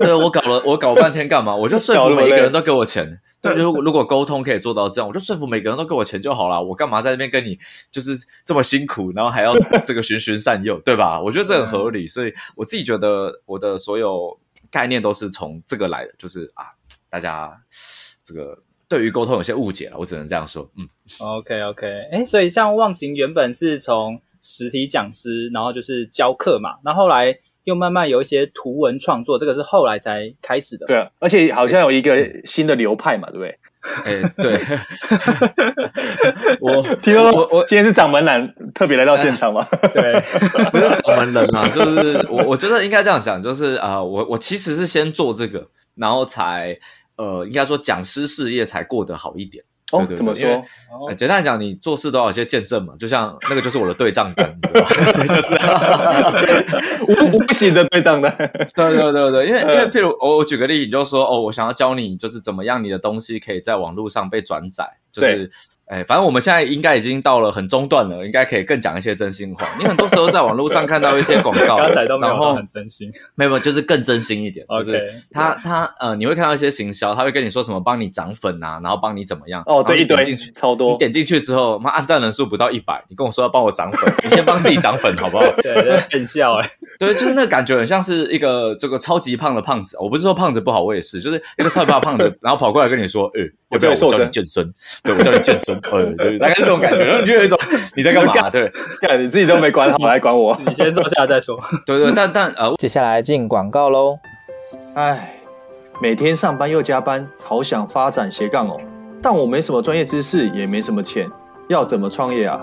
[0.00, 1.54] 对，我搞了，我搞半天干嘛？
[1.54, 3.20] 我就说服每一个人都给我钱。
[3.40, 6.60] 对，如果如果沟通可以做到这样，我就说服每个人都给我钱就好了。
[6.60, 7.56] 我干嘛在那边跟你
[7.90, 9.54] 就是这么辛苦，然后还要
[9.86, 11.20] 这个循循善诱，对吧？
[11.20, 14.36] 我觉得这很合理，所以我自己觉得我的所有
[14.70, 16.64] 概念都是从这个来的，就是啊，
[17.08, 17.50] 大家
[18.24, 20.68] 这个对于沟通有些误解了，我只能这样说。
[20.76, 20.88] 嗯
[21.20, 27.38] ，OK OK，哎，所以像忘形原本是从实体讲师，然后就是教课嘛，那后，后来。
[27.68, 30.86] 又慢慢有一些图文创作，这个是后来才开始的。
[30.86, 33.58] 对啊，而且好像有一个新的流派嘛，对不对？
[34.06, 34.58] 哎，对。
[36.60, 39.66] 我听说我我今天是掌门人特别来到现场吗？
[39.92, 40.18] 对，
[40.72, 46.74] 不是掌门人啊，就是我我觉得应该这样讲，就是啊、呃，我我其实是先做这个，然后才
[47.16, 49.62] 呃，应该说讲师事业才过得好一点。
[49.92, 50.62] 哦，怎么说？
[51.08, 56.30] 呃、简单来讲，你做事都要有些见证嘛，就像那个就是我的对账单，你知道吗？
[56.42, 58.34] 就是无无形的对账单。
[58.74, 65.50] 对对对对，因为因为譬如我我举个例子，你就说哦，我想要教你，就是怎么样你的东西可以在网络上被转载，就是。
[65.88, 69.66] 哎，反正我们现在应该已经到了很中段了，应该可以更讲一些真心话。
[69.78, 74.66] 你很多时候在网络上看到一些广告，刚才都没有很真心，没有，就是更真心一点。
[74.68, 79.62] 就是他他呃，你会看到一些行销，他会跟你说什么帮你涨粉啊，然后帮你怎么样？
[79.64, 80.92] 哦，对，一堆超多。
[80.92, 85.44] 你点进去之后，妈按赞人数不到一百，你跟我说要帮我涨粉，你先帮自己涨粉好不好？
[85.62, 86.70] 对，很笑哎。
[86.98, 89.96] 对，就是那个感觉很像是一个这个超级胖的胖子。
[89.98, 93.94] 我不是说胖子不好，我也是，就是一个超级胖的胖子，然后跑过来跟你说，哎，我叫你
[94.30, 94.70] 健身，
[95.02, 96.52] 对，我叫你健身，对对对。
[96.54, 97.58] 这种感觉，然后你就有一种
[97.96, 98.32] 你在干嘛？
[98.50, 100.58] 对，干你自己都没管好，来管我。
[100.66, 101.58] 你先坐下再说。
[101.86, 104.18] 对对，但但呃，接下来进广告喽。
[104.94, 105.34] 哎，
[106.02, 108.80] 每天上班又加班，好想发展斜杠哦，
[109.22, 111.28] 但我没什么专业知识，也没什么钱，
[111.68, 112.60] 要怎么创业啊？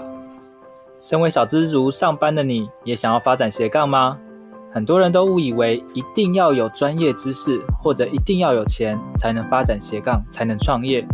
[1.02, 4.18] 身为小资族上班的你，也想要发展斜杠吗？
[4.74, 11.06] 很多人都误以为一定要有专业知识，或者一定要有钱，才能发展斜杠，才能创业。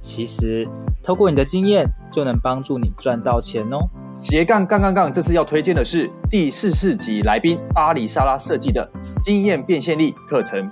[0.00, 0.66] 其实。
[1.06, 3.78] 透过你的经验，就能帮助你赚到钱哦。
[4.16, 8.90] 斜杠杠杠杠，这次要推荐的是第四十四集来宾巴黎莎拉设计的
[9.22, 10.68] 经验变现力课程。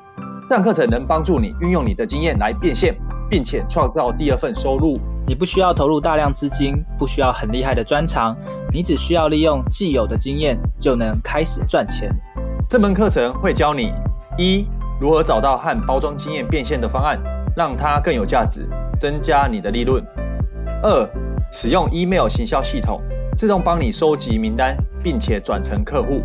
[0.48, 2.96] 这堂课程能帮助你运用你的经验来变现，
[3.30, 4.98] 并且创造第二份收入。
[5.24, 8.36] 你不需要投入大量资金，不需要很厉害的专长，
[8.72, 12.12] 你只需要利用既有的经验就能开始赚钱。
[12.68, 13.92] 这门课程会教你
[14.36, 14.66] 一
[15.00, 17.20] 如何找到和包装经验变现的方案，
[17.56, 18.68] 让它更有价值，
[18.98, 20.04] 增加你的利润。
[20.84, 21.08] 二、
[21.50, 23.00] 使用 email 行销系统，
[23.34, 26.20] 自动帮你收集名单，并且转成客户。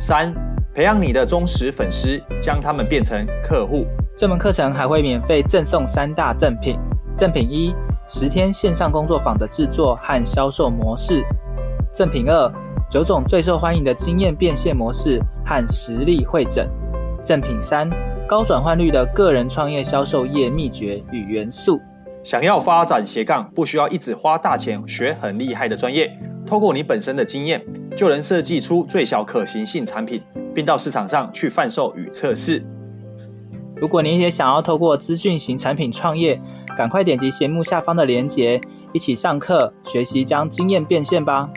[0.00, 0.34] 三、
[0.74, 3.86] 培养你的忠实粉丝，将他们变成客户。
[4.16, 6.80] 这门课程还会免费赠送三大赠品：
[7.14, 7.72] 赠品一，
[8.08, 11.22] 十天线上工作坊的制作和销售模式；
[11.92, 12.52] 赠品二，
[12.90, 16.66] 九种最受欢迎的经验变现模式和实例会诊；
[17.22, 17.88] 赠品三，
[18.26, 21.80] 高转换率的个人创业销售业秘诀与元素。
[22.22, 26.10] 想要发展斜杠，不需要一直花大钱学很厉害的专业，
[26.46, 27.64] 透过你本身的经验，
[27.96, 30.22] 就能设计出最小可行性产品，
[30.54, 32.62] 并到市场上去贩售与测试。
[33.76, 36.38] 如果你也想要透过资讯型产品创业，
[36.76, 38.60] 赶快点击节目下方的链接，
[38.92, 41.48] 一起上课学习将经验变现吧。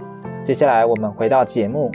[0.46, 1.92] 接下来我们回到节目。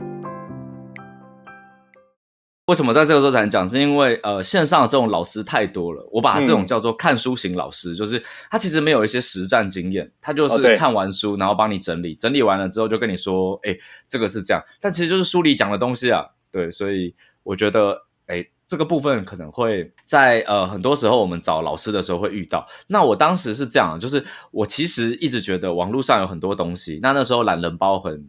[2.68, 3.66] 为什么在这个时候才能讲？
[3.66, 13.74] 是因为呃，线上的这种老师太多了，我把这种叫做看书型老师，嗯、就是他其实没有一些实战经验，他就是看完书，哦、然后帮你整理，整理完了之后就跟你说，哎，
[14.06, 22.66] 这个是这样，但其实就是书里讲的东西啊，对，所以我觉得，哎，这个部分可能会在呃很多时候我们找老师的时候会遇到。
[22.88, 28.28] 那我当时是这样，就是我其实一直觉得网络上有很多东西，那那时候懒人包很。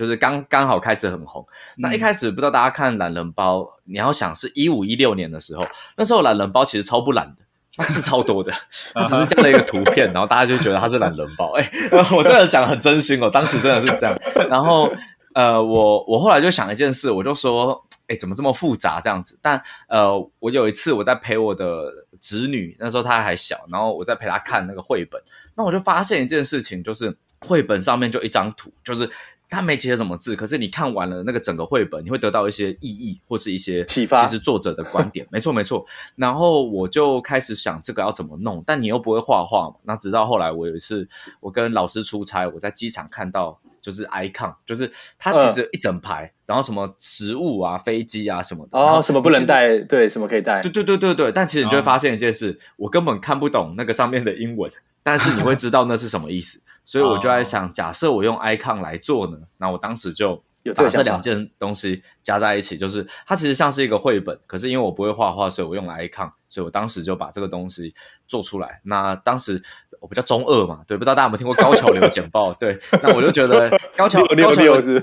[0.00, 5.62] 就是刚刚好开始很红，那一开始不知道大家看懒人包，你要想是一五一六年的时候，
[5.94, 7.42] 那时候懒人包其实超不懒的，
[7.76, 8.50] 它字超多的，
[8.94, 11.52] 它只是加了一个图片，然后大家就觉得它是懒人包。
[11.52, 11.70] 哎，
[12.16, 14.18] 我真的讲很真心哦，当时真的是这样。
[14.48, 14.90] 然后
[15.34, 19.38] 呃，我我后来就想一件事，我就说，哎，怎么这么复杂这样子？
[19.42, 25.20] 但呃，我有一次我在陪我的侄女，那时候她还小，然后我在陪她看那个绘本，
[25.54, 29.06] 那我就发现一件事情，就是绘本上面就一张图，就是。
[29.50, 34.24] 他没写什么字，可是你看完了那个整个绘本，你会得到一些意义或是一些启发。
[34.24, 35.84] 其实作者的观点，没错没错。
[36.14, 39.74] 然后我就开始想这个要怎么弄，但你又不会画画嘛。
[39.82, 41.08] 那直到后来，我有一次
[41.40, 51.32] 我跟老师出差，我在机场看到就是 icon，就是它其实一整排，嗯、然后什么食物啊、飞机啊什么的，哦，什么不能带，对，什么可以带，对对对对对。
[51.32, 54.70] 但其实你就会发现一件事，哦、我根本看不懂那个上面的英文，
[55.02, 56.60] 但是你会知道那是什么意思。
[56.90, 60.42] 所以我就在想，假设我用 icon 来做呢，那我当时就。
[60.76, 67.94] 把这两件东西加在一起，就是它其实像是一个绘本，可是因为我不会画画，所以我用了 icon，所以我当时就把这个东西
[68.28, 68.80] 做出来。
[68.82, 69.58] 那当时
[70.00, 72.52] 我比较中二嘛，对，不知道大家有没有听过高桥流剪报？
[72.60, 75.00] 对，那我就觉得高桥高桥流是，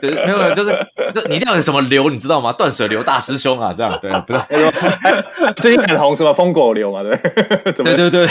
[0.00, 0.70] 对，没有没有，就是
[1.14, 2.52] 就你一定要有什么流，你知道吗？
[2.52, 4.40] 断水流大师兄啊，这样对，不是
[5.56, 7.16] 最近很红什么疯狗流嘛，对，
[7.72, 8.26] 对对对，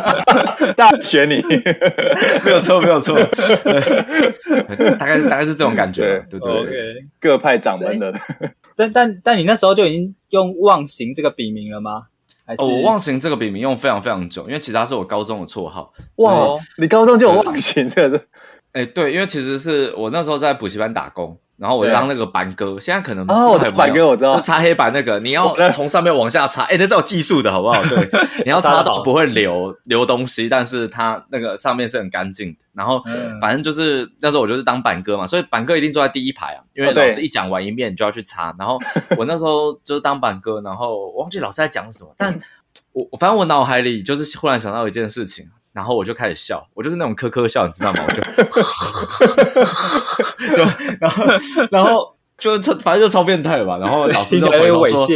[0.76, 1.42] 大学你，
[2.44, 3.18] 没有错没有错，
[4.98, 6.24] 大概大概是这种感觉。
[6.30, 7.06] 对对对，okay.
[7.18, 8.12] 各派掌门的。
[8.76, 12.04] 但但但你那时候就已经用忘形这个笔名了吗？
[12.44, 15.92] 还是哦，我忘形这个笔名用非常非常久，因为其实它是我高中的绰号。
[16.16, 18.24] 哇，你高中就有忘形这个？
[18.70, 21.36] 哎，对，因为其实是我那时候在补习班打工。
[21.58, 27.82] 然后我就当那个板哥，现在可能哦，板哥我知道，就擦黑板那个，你要从上面往下擦，哎，那是有技术的，好不好？
[27.84, 28.08] 对，
[28.44, 32.58] 你要擦到不会流流东西，但是它那个上面是很干净的。
[32.74, 33.02] 然后
[33.40, 38.54] 反正就是那时候我就是当板哥嘛，所以板哥一定坐在第一排啊，因为老师一讲完一面，你就要去擦。
[38.58, 38.78] 然后
[39.16, 42.38] 我那时候就是当板哥，然后我忘记老师在讲什么，但
[42.92, 45.48] 我反正我脑海里就是忽然想到一件事情。
[45.72, 48.02] 然后我就开始笑，我就是那种呵呵笑，你知道吗？
[48.08, 48.22] 我就，
[50.56, 50.62] 就
[51.00, 51.24] 然后
[51.70, 53.78] 然后就反正就超变态吧。
[53.78, 55.06] 然后老师就回我说：“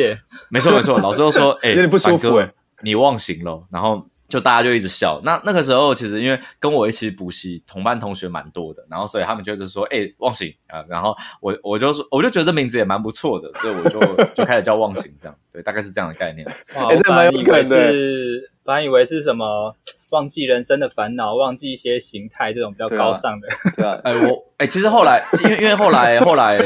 [0.50, 2.42] 没错没错。”老师就说：“哎，有点不舒服，
[2.82, 5.20] 你忘形了。”然后就大家就一直笑。
[5.24, 14.00] 那那个时候其实因为跟我一起补习，同班同学蛮多的，然后所以他们就是说：“哎，忘形啊。”然后我我就说，我就觉得这名字也蛮不错的，所以我就
[14.34, 16.46] 就开始叫忘形，这样对，大概是这样的概念。
[16.76, 19.76] 哇，我本来以为是，本来以为是什么？
[20.10, 23.46] 忘记人生的烦恼，忘记一些形态，这种比较高尚的。
[23.76, 26.58] 对啊， 哎、啊欸，我哎、欸，其实后来，因为因为后来后来，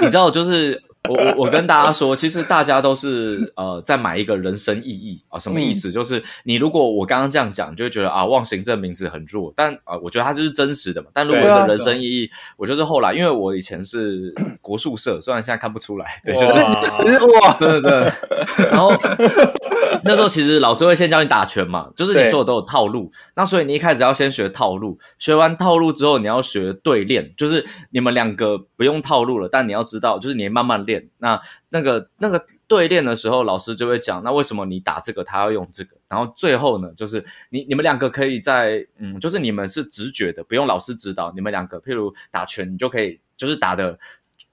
[0.00, 5.90] 你知道，就是我我我跟大家说，其实大家都是呃在买一个人生意义啊，什么意思？
[5.90, 11.08] 嗯、就是你如果我刚刚这样讲，就会觉得啊，忘形这名字很弱，但啊、呃，我觉得它就是真实的嘛。
[11.12, 18.12] 但如果你的人生意义，啊、我就是后来，因为我以前是国术社，虽然现在看不出来，对，就是哇， 真的真的，
[18.70, 18.92] 然后。
[20.02, 43.98] 那时候其实老师会先教你打拳嘛，就是你所有都有套路，那所以你一开始要先学套路，学完套路之后你要学对练，就是你们两个不用套路了，但你要知道，就是你慢慢练，那那个那个对练的时候，老师就会讲，那为什么你打这个他要用这个，然后最后呢，就是你你们两个可以在嗯，就是你们是直觉的，不用老师指导，你们两个譬如打拳，你就可以就是打的。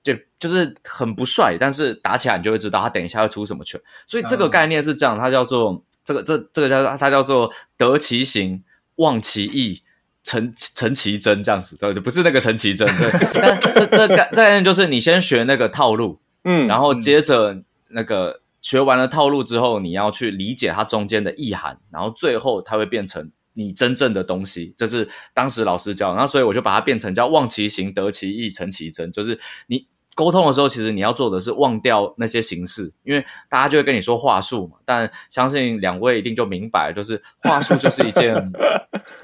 [0.04, 3.80] 就就是很不帅，但是打起来你就会知道他等一下会出什么拳。
[4.06, 8.62] 所以这个概念是这样，它叫做这个这这个叫它叫做得其形，
[8.96, 9.82] 忘其意，
[10.22, 13.10] 成成其真这样子，对，不是那个陈其真，对。
[13.34, 24.74] 但这这概这概念就是你先学那个套路，嗯，然后接着那个学完了套路之后，你要去理解它中间的意涵，然后最后它会变成你真正的东西。
[24.78, 29.88] 这是当时老师教，然后所以我就把它变成叫望其形，得其意，成其真，就是你。
[30.16, 34.78] 沟通的时候，其实你要做的是忘掉那些形式，因为大家就会跟你说话术嘛。
[34.86, 38.36] 但相信两位一定就明白，就是话术就是一件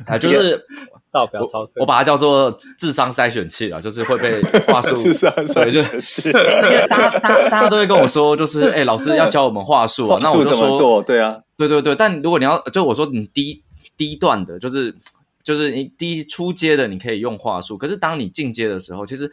[0.07, 0.59] 啊， 就是
[1.07, 6.29] 照表操课，我把它叫做智商筛选器啊，就是会被 话术智商筛选器。
[6.29, 11.95] 因为大家大家大家都会跟我说，就是哎、欸，老师要教我们话术啊，那我就说对啊，对对对。
[11.95, 13.63] 但如果你要，就我说你低
[13.95, 14.95] 低段的，就是
[15.43, 17.77] 就是你低初阶的，你可以用话术。
[17.77, 19.31] 可是当你进阶的时候，其实。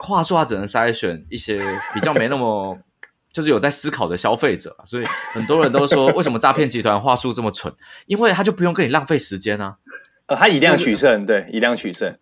[0.00, 1.58] 话术它只能筛选一些
[1.94, 2.78] 比较没那么
[3.32, 7.72] 就是有在思考的消费者，所以很多人都说， 为什么诈骗集团话术这么蠢？
[8.06, 9.76] 因为他就不用跟你浪费时间啊。
[10.26, 12.12] 呃，他以量取胜，对，以量取胜。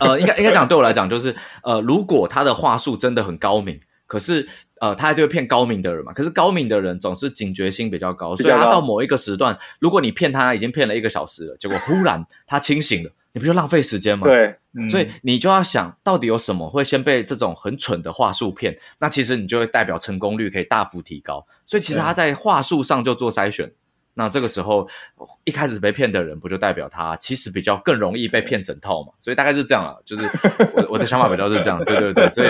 [0.00, 4.48] 呃，应该应该讲，对我来讲，就是呃，如果他的话术真的很高明，可是
[4.80, 6.12] 呃，他还就会骗高明的人嘛。
[6.12, 13.10] 可是高明的人总是警觉性比较高，所以他到某一个时段，如果你骗他已经骗了一个小时了，结果忽然他清醒了。
[13.32, 14.26] 你不就浪费时间吗？
[14.26, 21.46] 对，嗯、所以你就要想到底有什么会先被这种很蠢的话术骗，那其实你就会代表成功率可以大幅提高。
[21.64, 23.70] 所以其实他在话术上就做筛选，
[24.14, 24.88] 那这个时候
[25.44, 29.12] 一开始被骗的人，不就代表他其实比较更容易被骗整套嘛？
[29.20, 30.28] 所以大概是这样了，就是
[30.74, 32.28] 我我的想法比较是这样，对对对。
[32.30, 32.48] 所以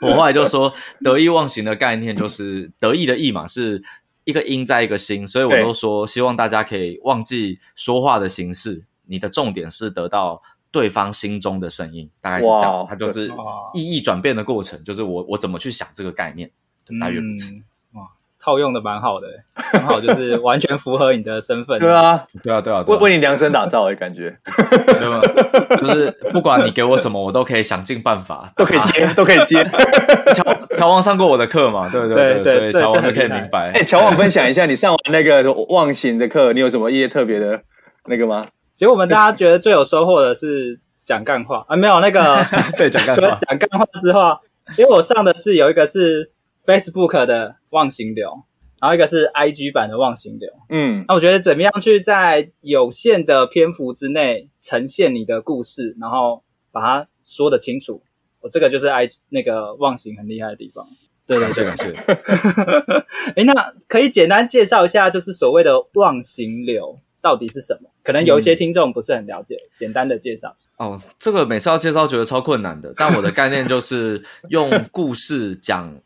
[0.00, 3.82] 我后来就说得意忘形的概念就是得意的意嘛，是
[4.22, 8.84] 一个音在一个心，所以我都说希望大家可以忘记说话的形式。
[9.06, 13.32] 你的重点是得到对方心中的声音，大概是这样，哇它就是
[13.72, 16.50] 意义转变的过程，就是我我怎么去想这个概念，
[17.00, 17.52] 大约如此。
[17.92, 18.02] 哇，
[18.38, 21.78] 套用的蛮好的，很好，就是 完全符合你的身份。
[21.78, 25.20] 对啊，对啊，对啊，为为你量身打造的感觉， 对吗？
[25.78, 29.64] 就是不管你给我什么，我都可以想尽办法，都可以接，都可以接。
[30.34, 30.44] 乔
[30.76, 31.88] 乔王上过我的课嘛？
[31.88, 33.72] 对对对，所以乔王就可以明白。
[33.72, 37.62] 哎，乔王分享一下，你上完那个忘形的课，你有什么一些特别的
[38.04, 38.46] 那个吗？
[38.76, 42.46] 其实我们大家觉得最有收获的是讲干话啊，没有那个
[42.78, 44.38] 对讲干话，除了讲干话之后，
[44.78, 46.30] 因为我上的是有一个是。
[46.66, 48.42] Facebook 的忘形流，
[48.80, 50.50] 然后一个是 IG 版的忘形流。
[50.68, 58.02] 嗯，那我觉得怎么样去在有限的篇幅之内呈现你的故事，然后把它说得清楚，
[58.40, 60.88] 我这个就是 I 那个忘形很厉害的地方。
[61.24, 61.92] 对对对，感谢。
[63.36, 67.90] 哎， 那可以简单介绍一下，就是所谓的忘形流到底是什么？
[68.04, 70.54] 可能有一些听众不是很了解，嗯、简单的介绍。
[70.76, 75.98] 哦，这个每次要介绍觉得超困难的，但我的概念就是用故事讲。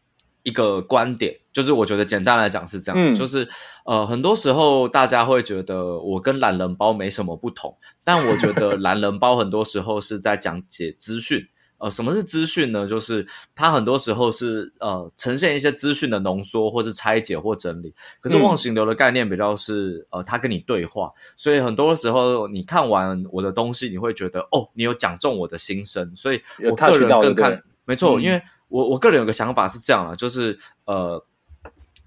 [0.42, 3.46] 一个观点， 就是我觉得简单来讲是这样，嗯、就是
[3.84, 11.46] 呃，很多时候大家会觉得我跟懒人包没什么不同，但我觉得懒人包很多时候是在讲解资讯。
[11.80, 12.86] 呃，什么是资讯呢？
[12.86, 17.92] 就是它很多时候是呃呈现一些资讯的浓缩，或是拆解或整理。
[18.20, 28.40] 可是忘形流的概念比较是呃，它跟你对话，所以很多时候你看完我的东西，你会觉得哦，你有讲中我的心声，所以我个人更看，没错，嗯、因为。
[28.70, 31.20] 我我个人有个想法是这样啊，就是呃，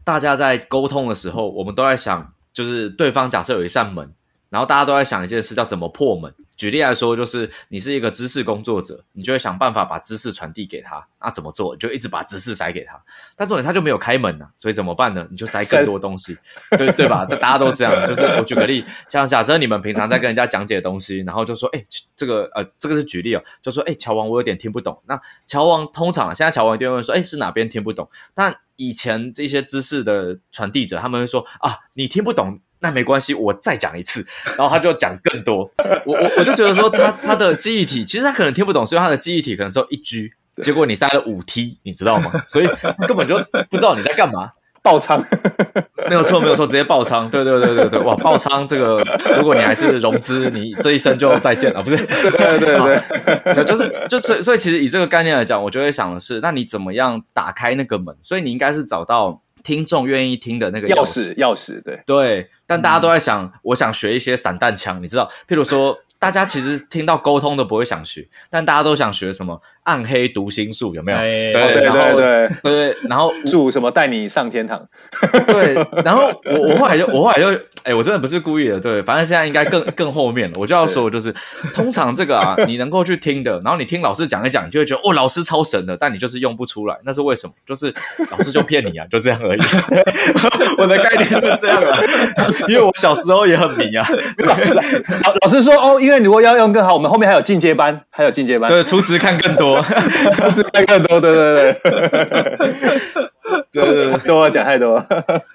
[0.05, 4.09] 大家在沟通的时候，我们都在想，就是对方假设有一扇门。
[4.53, 6.31] 然后大家都在想一件事，叫怎么破门。
[6.55, 11.03] 举例来说，就是你是一个知识工作者，你就会想办法把知识传递给他。
[11.19, 11.73] 那怎么做？
[11.73, 12.93] 你就一直把知识塞给他。
[13.35, 15.27] 但重点他就没有开门呐、啊，所以怎么办呢？
[15.31, 16.37] 你就塞更多东西，
[16.77, 17.25] 对对吧？
[17.25, 18.07] 大家都这样。
[18.07, 21.83] 就是我举个例，像假设你们平常在跟人家讲解东西，然后就说，哎，
[22.15, 25.01] 这个呃，这个是举例哦，就说，哎，乔王，我有点听不懂。
[25.07, 28.07] 那乔王通常现在乔王一定会说，哎，是哪边听不懂？
[28.35, 32.59] 但以前这些知识的传递者，他们会说，啊，你听不懂。
[32.83, 34.23] 那没关系，我再讲一次，
[34.55, 35.67] 然后他就讲更多。
[36.05, 42.29] 我我我就觉得说他，他他的记忆体其实他可能听不懂，所以他的记忆体可能只有一 G，结果你塞了五 T，你知道吗？
[42.45, 42.67] 所以
[43.07, 43.37] 根本就
[43.71, 44.51] 不知道你在干嘛，
[44.83, 45.23] 爆仓，
[46.09, 47.29] 没有错没有错，直接爆仓。
[47.29, 49.01] 对对对对对，哇，爆仓这个，
[49.37, 51.95] 如果你还是融资，你这一生就再见了，不是？
[52.05, 58.13] 对对对对，就是就是，所以其实以这个概念来讲，我就会想的是，那你怎么样打开那个门？
[58.21, 59.41] 所以你应该是找到。
[59.63, 62.03] 听众愿意听的那个钥匙，钥匙，对。
[62.05, 65.97] 对，但大家都在想，嗯、我想学一些散弹枪，你知道，譬如说。
[66.23, 71.17] 大家其实听到沟通都不会想学，但大家都想学什么暗黑读心术，有没有？
[71.17, 74.87] 对对对对对，然后祝什么带你上天堂？
[75.47, 75.73] 对，
[76.05, 80.57] 然后我我后来就我后来就哎，我真的不是故意的，对，反正现在应该更更后面了。
[80.57, 81.35] 我就要说，就是
[81.75, 87.53] 通常这个啊，你能够去听的，然后你听老师讲一讲，你就会觉得哦，老师超神的，但你就是用不出来，那是为什么？
[87.65, 87.93] 就是
[88.31, 89.59] 老师就骗你啊，就这样而已。
[90.79, 91.99] 我的概念是这样啊，
[92.69, 94.07] 因为我小时候也很迷啊。
[94.37, 96.12] 老老师说哦，因为。
[96.21, 98.69] 如果要用更好，我们后面还有进阶班，还有进阶班。
[98.69, 99.81] 对，储值看更多，
[100.35, 101.73] 储值看更多，对对对，
[103.71, 104.99] 对 对对，多讲太多，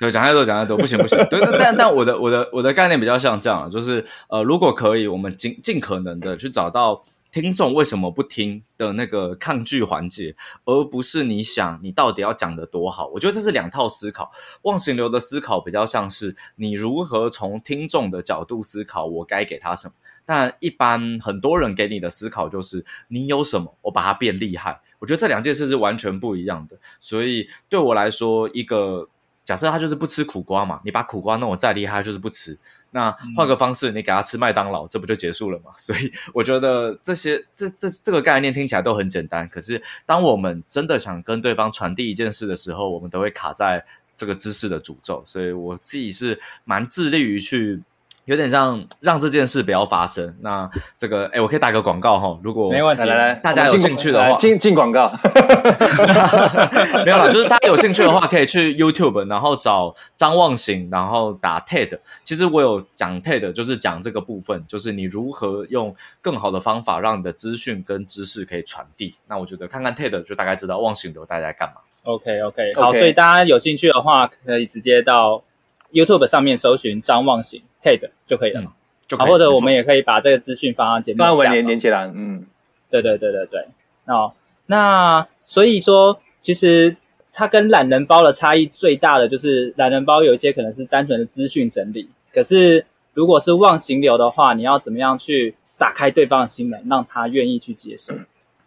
[0.00, 1.18] 对，讲太多，讲太多，不行不行。
[1.28, 7.04] 对，但但我的我的我的概念比较像这样，就是呃，如果可以，我们尽尽可能的去找到。
[7.30, 13.06] 听众为什么不听的那个抗拒环节，而不是你想你到底要讲的多好？
[13.12, 14.32] 我觉得这是两套思考。
[14.62, 19.92] 忘形流的思考比较像是你如何从听众的角度思考，我该给他什么。
[20.30, 24.78] 但一般很多人给你的思考就是你有什么，我把它变厉害。
[24.98, 26.76] 我觉得这两件事是完全不一样的。
[27.00, 29.08] 所以对我来说，一个
[29.42, 32.58] 假设他就是不吃苦瓜嘛，你把苦瓜弄我再厉害，就是不吃。
[32.90, 35.72] 那换个方式，你给他吃麦当劳，这不就结束了吗？
[35.80, 43.82] 所以我觉得这些这这这个概念听起来都很简单，可是当我们真的想跟对方传递一件事的时候，我们都会卡在
[44.14, 45.22] 这个知识的诅咒。
[45.24, 47.82] 所以我自己是蛮致力于去。
[48.28, 50.36] 有点像让这件事不要发生。
[50.42, 52.38] 那这个，哎，我可以打个广告哈。
[52.42, 55.10] 如果没问题，来来，大家有兴趣的话，进进广告。
[57.06, 61.98] 没有啦，就是大家有兴趣的话，可以去 YouTube，然后找张望行，然后打 TED。
[62.22, 69.14] 其实我有讲 TED，就是讲这个部分，就是你如何用更好的方法让你的资讯跟知识可以传递。
[69.26, 71.76] 那我觉得看看 TED 就大概知道望行流大家在干嘛。
[72.02, 75.42] OK OK，好，所以大家有兴趣的话，可以直接到
[75.92, 77.62] YouTube 上面搜寻张望行。
[77.80, 78.74] TED 就可以了嘛，嗯、
[79.06, 81.52] 就可以，或者我们也可以把这个资讯放到节目下方。
[81.52, 82.44] 连连起来，嗯，
[82.90, 83.64] 对对对对对。
[84.06, 84.32] 哦，
[84.66, 86.96] 那所以说，其实
[87.32, 92.84] 它跟懒人包的差异最大的就是，懒人包有一些可能是单纯的资讯整理，可是
[93.14, 98.12] 如果是忘形流的话，你要怎么样去打开对方的心门，让他愿意去接受？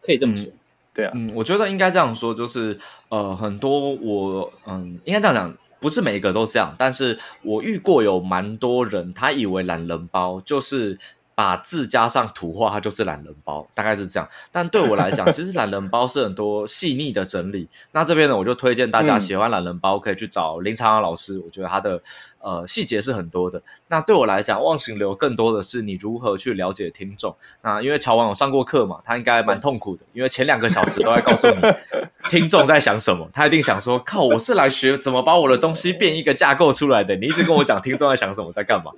[0.02, 0.50] 可以这么说。
[0.94, 5.58] 对啊，嗯，我觉得应该这样说，就是呃，很多我嗯，应该这样讲。
[5.82, 10.98] 不是每一个都这样，但是我遇过有蛮多人，他以为懒人包就是。
[11.34, 14.30] 把字加上图画，它就是懒人包，大概是这样。
[14.52, 17.68] 但对我来讲，其实懒人包是很多细腻的整理。
[17.94, 21.40] 那这边呢，我就推荐大家喜欢懒人包，可以去找林长安老师。
[21.40, 22.00] 我觉得他的
[22.44, 23.62] 呃细节是很多的。
[23.88, 27.36] 那对我来讲，忘形流更多的是你如何去了解听众。
[27.62, 31.56] 那因为乔王有上过课嘛，他应该蛮痛苦的，因为前两个小时都在告诉你
[32.30, 33.30] 听众在想什么。
[33.34, 37.16] 他一定想说：靠，我是来学怎么把我的东西变一个架构出来的。
[37.16, 38.92] 你一直跟我讲听众在想什么，在干嘛？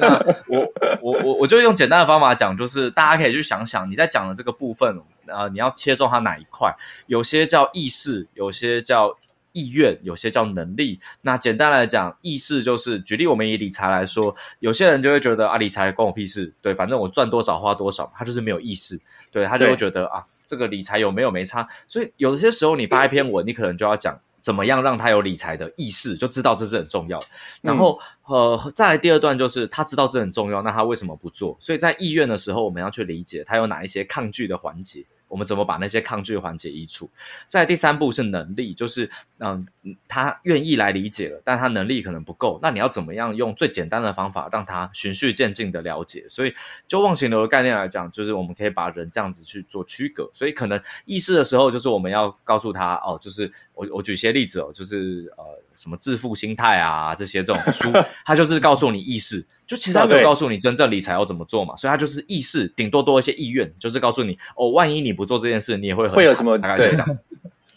[0.00, 0.14] 那
[0.48, 0.66] 我
[1.00, 6.74] 我我我就用简单的方法讲，就是大家可以去想想，你在讲的这个部分，呃，你要切中它哪一块？
[7.06, 9.16] 有些叫意识，有些叫
[9.54, 11.00] 意愿，有些叫能力。
[11.22, 19.00] 那简单来讲，意识就是举例，我们以理财来说，有些人就会觉得啊，理财关我屁事，对，反正我赚多少花多少，他就是没有意识，
[19.32, 21.66] 对，他就会觉得啊，这个理财有没有没差。
[21.88, 24.20] 所以有些时候你发一篇文，你可能就要讲。
[24.44, 27.18] 怎么样让他有理财的意识，就知道这是很重要。
[27.62, 31.56] 然后，呃，再来第二段就是他知道这很重要，那他为什么不做？
[31.58, 35.02] 所以在意愿的时候，我们要去理解他有哪一些抗拒的环节。
[35.34, 37.10] 我们怎么把那些抗拒环节移除？
[37.48, 39.10] 在第三步是能力，就是
[39.40, 39.66] 嗯，
[40.06, 42.60] 他愿意来理解了，但他能力可能不够。
[42.62, 46.24] 那你要怎么样用最简单的方法让他循序渐进的了解？
[46.28, 46.54] 所以
[46.86, 50.30] 就忘形流的概念来讲，就是我们可以把人这样子去做区隔。
[50.32, 55.44] 所以可能意识的时候，就是我们要告诉他哦，就是我我举些例子哦，就是呃
[55.74, 57.90] 什么致富心态啊这些这种书，
[58.24, 59.44] 它就是告诉你意识。
[59.66, 66.58] 就其实它没有告诉你真正理财要怎么做嘛，所以它就是意识，顶多多一些意愿，就是告诉你哦，万一你不做这件事，你也会很会有什么？
[66.58, 67.18] 大概是这样。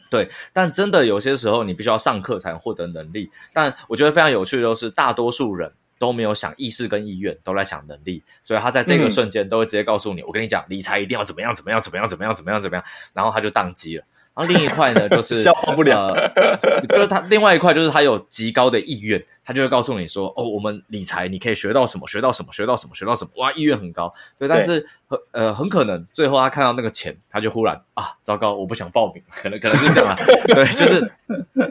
[0.10, 3.30] 对，但真的有些时候你必须要上课才能获得能力。
[3.54, 12.84] 但我觉得非常有趣的就是，大多数人都没有想意识跟意愿，都在想能力，所以他在这个瞬间都会直接告诉你，我跟你讲，理财一定要怎么样怎么样怎么样怎么样怎么样怎么样，
[13.14, 14.04] 然后他就宕机了。
[14.36, 30.16] 然后另一块呢，就是 消化不了，呃，就是他另外一块就是他有极高的意愿，他就会告诉你说，哦，我们理财你可以学到什么，学到什么，学到什么，学到什么，哇，意愿很高，对，但是很呃很可能最后他看到那个钱，他就忽然啊，糟糕，我不想报名，可能可能是这样啊，
[30.54, 31.12] 对，就是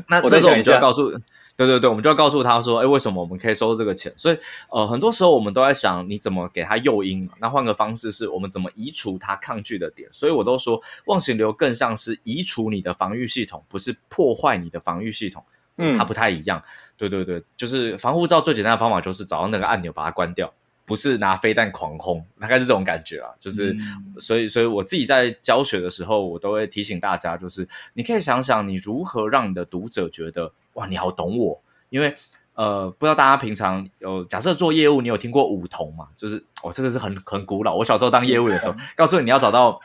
[0.09, 1.17] 那这时候我们就要告诉。
[1.57, 4.13] 对对对，我们就要告诉他说，哎，为什么我们可以收这个钱？
[4.15, 4.39] 所以，
[4.71, 7.33] 呃，很多时候我们都在想，你怎么给他诱因嘛？
[7.41, 10.07] 那换个方式是，我们怎么移除他抗拒的点？
[10.13, 15.43] 所以我都说，忘形流更像是移除你的防御系统，不是破坏你的防御系统。
[15.79, 16.63] 嗯，它不太一样。
[16.99, 20.53] 对对对，就是防护罩最简单的方法就是找到那个按钮把它关掉，
[20.85, 23.31] 不是拿飞弹狂轰，大概是这种感觉啊。
[23.41, 30.53] 就是，嗯、所以，所以我自己在教学的时候，我都会提醒大家，就是你可以想想，你如何让你的读者觉得。
[30.77, 31.61] 哇，你好懂我，
[31.91, 32.15] 因为
[32.55, 36.07] 呃，不知道大家平常有假设做业务，你有听过五同嘛？
[36.17, 37.75] 就是哦，这个是很很古老。
[37.75, 39.79] 我小时候当业务的时候， 告诉你你要找到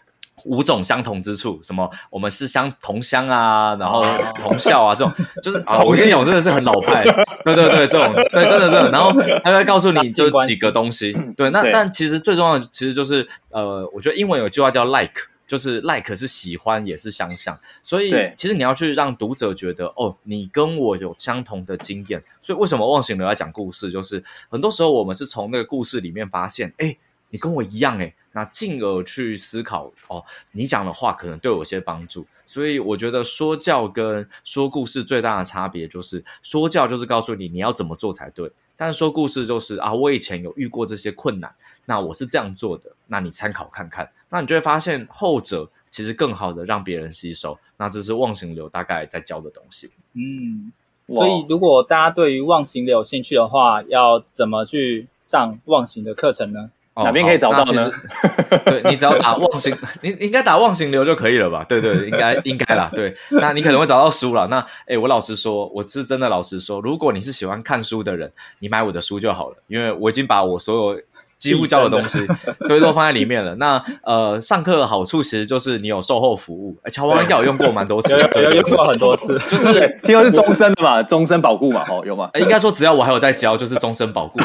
[0.46, 4.04] 五种相同之处，什么我们是相同乡啊，然后
[4.36, 5.14] 同校啊，这种
[5.44, 7.04] 就是啊， 我跟你讲，我真的是很老派，
[7.44, 8.92] 对对对，这种对，真的真的。
[8.92, 9.12] 然后
[9.44, 15.31] 他会告诉你 就几个东西， 对，那但其实最重要的其实就是呃，我觉得英文有句话叫 like。
[15.52, 22.24] 就是 like 是喜欢，也是相像，所以其实你要去让读者觉得哦，你跟我有相同的经验。
[22.40, 23.92] 所以为什么忘形流要讲故事？
[23.92, 26.96] 就是很多时候我们是从那个故事里面发现，哎，
[27.32, 30.24] 你跟我一样，哎，那进而去思考哦，
[30.54, 32.26] 你讲的话可能对我有些帮助。
[32.46, 38.50] 所以我觉得说教跟说故事最大的差别就是，说教就是告诉你你要怎么做才对。
[38.82, 41.54] 但是说故事就是啊，我以前有遇过这些困难，
[41.86, 47.56] 那我是这样做的，那你参考看看，那你就会发现后者其实更好的让别人吸收。
[47.78, 49.92] 那这是忘形流大概在教的东西。
[50.14, 50.74] 嗯，
[51.08, 56.72] 所以如果大家对于忘形流有兴趣的话，要怎么去上忘形的课程呢？
[56.96, 57.90] 哪边可以找到呢？
[58.66, 61.66] 对，你只要打忘形， 你你应该打忘形流就可以了吧？
[61.68, 62.90] 对对，应该应该啦。
[62.96, 64.48] 对，那你可能会找到书了。
[64.48, 71.02] 那诶，我老实说，我是真的老实说，如果你是喜欢看书的人，你买我的书就好了，因为我已经把我所有。
[71.42, 72.20] 几乎教的东西
[72.68, 73.56] 对都放在里面了。
[73.56, 76.78] 那呃，上课的好处其实就是你有售后服务。
[76.84, 82.30] 哎，乔王应该有用过蛮多次，有有用过很多次，就是听说是终身的嘛，终身保固嘛，哦，有吗？
[82.36, 84.40] 应该说只要我还有在教，就是终身保固。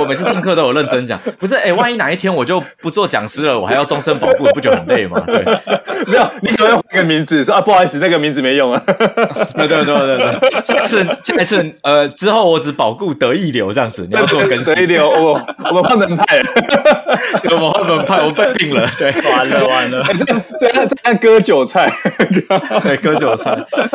[0.00, 1.54] 我每次上课都有认真讲，不是？
[1.54, 5.22] 哎，万一哪一天我就不做讲师了，我还要终身保固，不觉得很累吗？
[5.24, 5.44] 对，
[6.06, 8.82] 没有，你可能换个名字说啊，不好意思，那个名字没用啊。
[9.54, 14.74] 对对对对对，下次下一次呃之后我只保固得意流这样子，你要做更新。
[14.74, 16.23] 得意流，我我们换门派。
[17.50, 20.24] 我们换门派，我被定了， 对，完了完了，这
[20.58, 21.90] 这样这样割韭菜，
[22.82, 23.54] 对，割韭菜，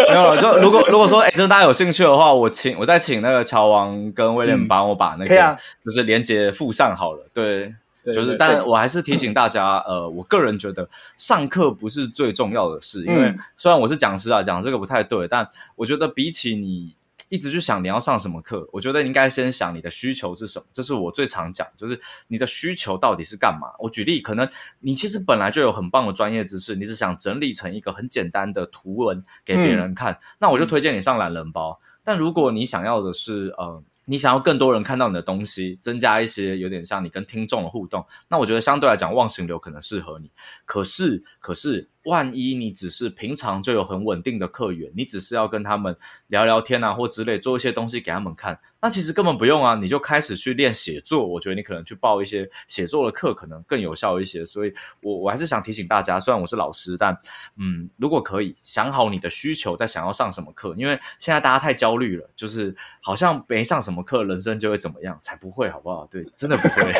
[0.09, 0.41] 没有了。
[0.41, 7.73] 就如果如果说，哎，真的大家有兴趣的话，我请我再请那个乔王跟威廉帮我把那个就是连接附上好了，对，
[8.05, 16.93] 就是，但我还是提醒大家，呃，我个人觉得上课不是最重要的事，因为虽然我是讲师啊，讲这个不太对，但我觉得比起你。
[17.29, 20.65] 一直去想你要上什么课，我觉得应该先想你的需求是什么。
[20.73, 23.69] 这是我最常讲，就是你的需求到底是干嘛？
[23.79, 24.49] 我举例，可能
[24.79, 31.79] 你其实本来就有很棒的专业知识，你只想整理成一个很简单的图文给别人看，嗯、那我就推荐你上懒人包。
[32.03, 33.81] 但如果你想要的是呃。
[34.05, 40.31] 你想要更多人看到你的东西，增加一些有点像你跟听众的互动，那我觉得相对来讲，忘形流可能适合你。
[40.65, 41.87] 可是，可是。
[42.05, 45.95] 万一你只是平常就有很稳定的客源，你只是要跟他们
[46.27, 51.27] 聊聊天啊，或之类做一些东西给他们看，那其实根本不用啊，你就开始去练写作。
[51.27, 54.45] 我觉得你可能去报一些写作的课，可能更有效一些。
[54.45, 57.15] 所以我我还是想提醒大家，虽然我是老师，但
[57.57, 66.07] 嗯，如果可以想好你的需求，再想要上什么课，因为现在大家太焦虑了，就是好像没上什么课，人生就会怎么样，才不会好不好？
[66.09, 66.93] 对，真的不会，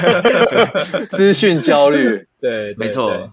[1.10, 3.32] 资讯焦虑，对，没错。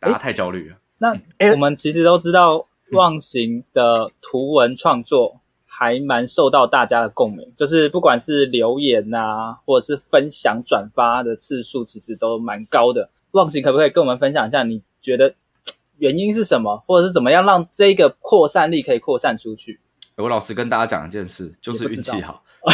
[0.00, 0.76] 大家太焦虑了。
[0.98, 1.16] 那
[1.52, 13.10] 我们其实都知道，忘形的图文创作还蛮受到大家的共鸣，就是不管是留言啊，或者是分享转发的次数，其实都蛮高的。
[13.32, 14.62] 忘形可不可以跟我们分享一下？
[14.62, 15.34] 你觉得
[15.98, 19.80] 原因是什么，或者是怎么样让这个扩散力可以扩散出去？
[20.22, 22.42] 我老实跟大家讲一件事，就是运气好。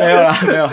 [0.00, 0.66] 没有啦，没有。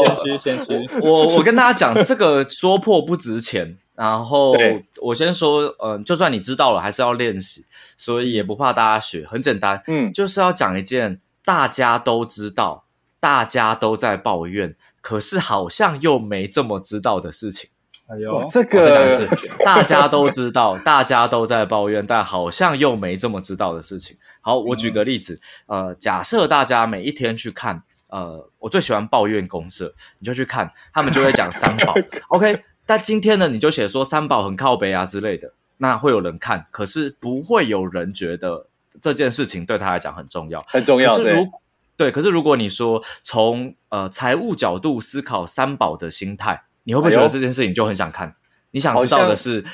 [0.00, 1.00] 我谦虚，谦虚。
[1.00, 3.78] 我我跟大家讲，这个说破不值钱。
[3.94, 4.56] 然后
[5.02, 7.66] 我先说，嗯、呃，就算你知道了，还是要练习，
[7.98, 12.84] 所以也不怕大家学，很简单，嗯，就是要讲一件大家都知道、
[13.20, 17.68] 大家都在抱怨，可是好像又没这么知道的事情。
[18.10, 19.28] 哎呦，这个
[19.64, 24.16] 大家都知道，大家都在抱怨，但好像又没这么知道的事情。
[24.40, 31.94] 好，我举个例子，呃，假设大家每一天去看，呃，我最喜欢抱怨公社，你就去看，他们就会讲三宝
[32.30, 32.64] ，OK。
[32.84, 38.66] 但今天呢，你就写说三宝很靠北啊之类的，那会有人看，可是不会有人觉得
[39.00, 41.16] 这件事情对他来讲很重要，很重要。
[41.16, 41.48] 可是如
[41.96, 48.26] 对，可是如果你说从呃财务角度思考三宝的心态，你会不会觉得这件事情就很想看？
[48.26, 48.34] 哎、
[48.72, 49.64] 你想知道的是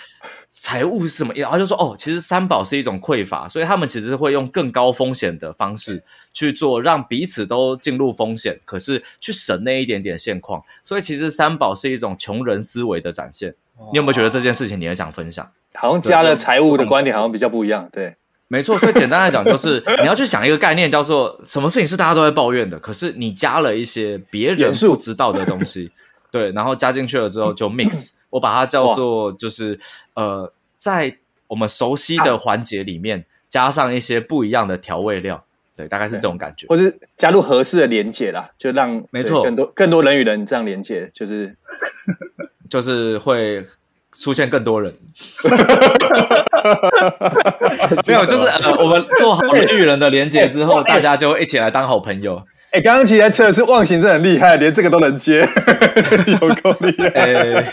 [0.50, 1.32] 财务是什么？
[1.34, 6.04] 然后就说哦，其实三宝是一种匮乏，所以他们其实会用更高风险的方式
[6.34, 10.62] 去做，让彼此都进入风险，可是去省那一点点现况。
[10.84, 13.54] 所以其实三宝是一种穷人思维的展现。
[13.92, 15.50] 你有没有觉得这件事情你很想分享？
[15.74, 17.86] 好像加了财务的观点，好像比较不一样。
[17.92, 18.16] 对，
[18.48, 18.78] 没错。
[18.78, 25.92] 所以简单来讲，就是 你要去想一个概念，叫做什么事情是大家都在抱怨的，可是你加了一些别人不知道的东西，
[26.30, 28.12] 对，然后加进去了之后就 mix。
[28.30, 29.78] 我把它叫做就是
[30.14, 31.16] 呃，在
[31.46, 35.42] 我们熟悉的环节里面加上一些不一样的调味料，
[35.76, 41.56] 对，大概是这种感觉，或者加入合适的连接啦，就让没错更多更多人与人这样连接，就是
[42.68, 43.64] 就是会
[44.12, 44.92] 出现更多人，
[48.06, 52.42] 没有，就是呃，我们做好人与人的连接之后，大家就一起来当好朋友。
[52.76, 55.40] 哎，刚刚其实在测的是忘形，真的很厉害，连这个都能接，
[56.28, 57.08] 有够厉害！
[57.08, 57.72] 哎，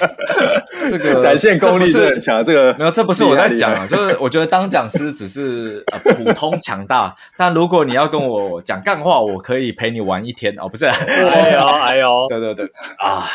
[0.89, 2.41] 这个展现功力是很强。
[2.41, 10.85] 这个没有，这不是我在讲啊，就是我觉得当讲师只是呃普通强大，但如果你要跟我讲干话，我可以陪你玩一天哦，不是？
[10.85, 12.65] 哎呦哎呦，对对对
[12.97, 13.27] 啊！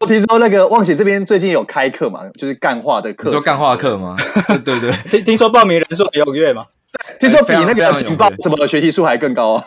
[0.00, 4.16] 我听说那个忘写这边最近有开课嘛，就是干话的课，你说干话课吗？
[4.64, 6.62] 对对， 听听说报名人数很踊跃吗？
[7.18, 9.64] 听说比那个警报什么学习数还更高哦！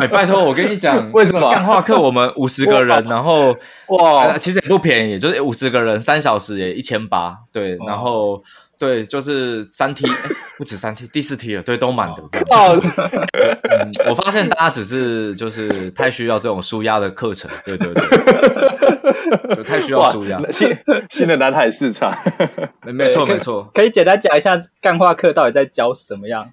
[0.00, 1.50] 哎，拜托 我跟你讲，为什么？
[1.50, 3.56] 干话课我们五十个人，然后
[3.88, 8.40] 哇，其实也不便宜，就是五十个人三小时也一千八，对，然后
[8.78, 10.06] 对，就是三梯
[10.56, 12.46] 不止三梯，第四梯了，对，都满的这样。
[13.68, 18.04] 嗯，我发现大家只是就是太需要这种舒压的课程，对对对，
[19.56, 20.40] 就太需要舒压。
[20.50, 20.76] 新
[21.10, 22.12] 新的南海市场，
[22.84, 26.50] 没错没错，可以简单讲一下干话课到底在教什么样？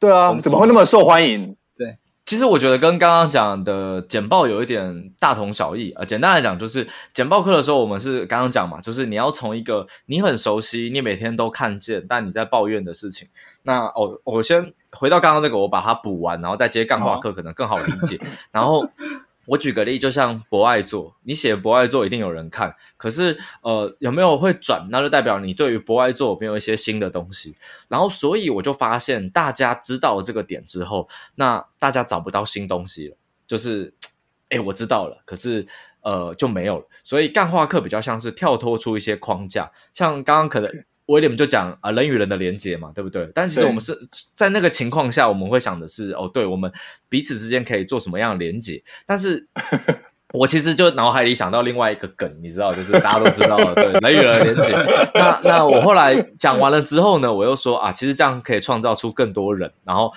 [0.00, 1.56] 对啊，怎么会那么受欢迎？
[1.76, 6.04] 对，其实我觉得跟刚刚讲的简报有一点大同小异啊。
[6.04, 13.26] 简单来讲，就是简报课的时候，我们是刚刚讲嘛，就是你要从一个你很熟悉、你每天都看见，但你在抱怨的事情。
[13.64, 18.20] 那哦，我先回到刚刚那个，我把它补完，然后再接干话课，可能更好理解。
[18.52, 18.88] 然后。
[19.48, 27.56] 我举个例，就像博爱座，你写博爱座一定有人看，可是呃有没有会转，那就代表你对于博爱座有没有一些新的东西。
[27.88, 33.94] 然后所以我就发现，大家知道了这个点之后，那大家找不到新东西了，就是
[34.50, 35.66] 诶我知道了，可是
[36.02, 36.86] 呃就没有了。
[37.02, 40.84] 所以干话课比较像是跳脱出一些框架，像刚刚可能。
[41.08, 43.30] 威廉就讲啊，人与人的连接嘛，对不对？
[43.34, 43.94] 但其实我们是
[44.34, 46.70] 在那个情况下，我们会想的是，哦，对，我们
[47.08, 48.82] 彼此之间可以做什么样的连接？
[49.06, 49.48] 但是，
[50.34, 54.72] 我其实就脑海里想到另外一个梗，你知道，就是大家都知道了， 对，人与人的连接。
[55.14, 60.12] 那那我后来讲完了之后呢，我又说啊，其实这样可以创造出更多人，然后。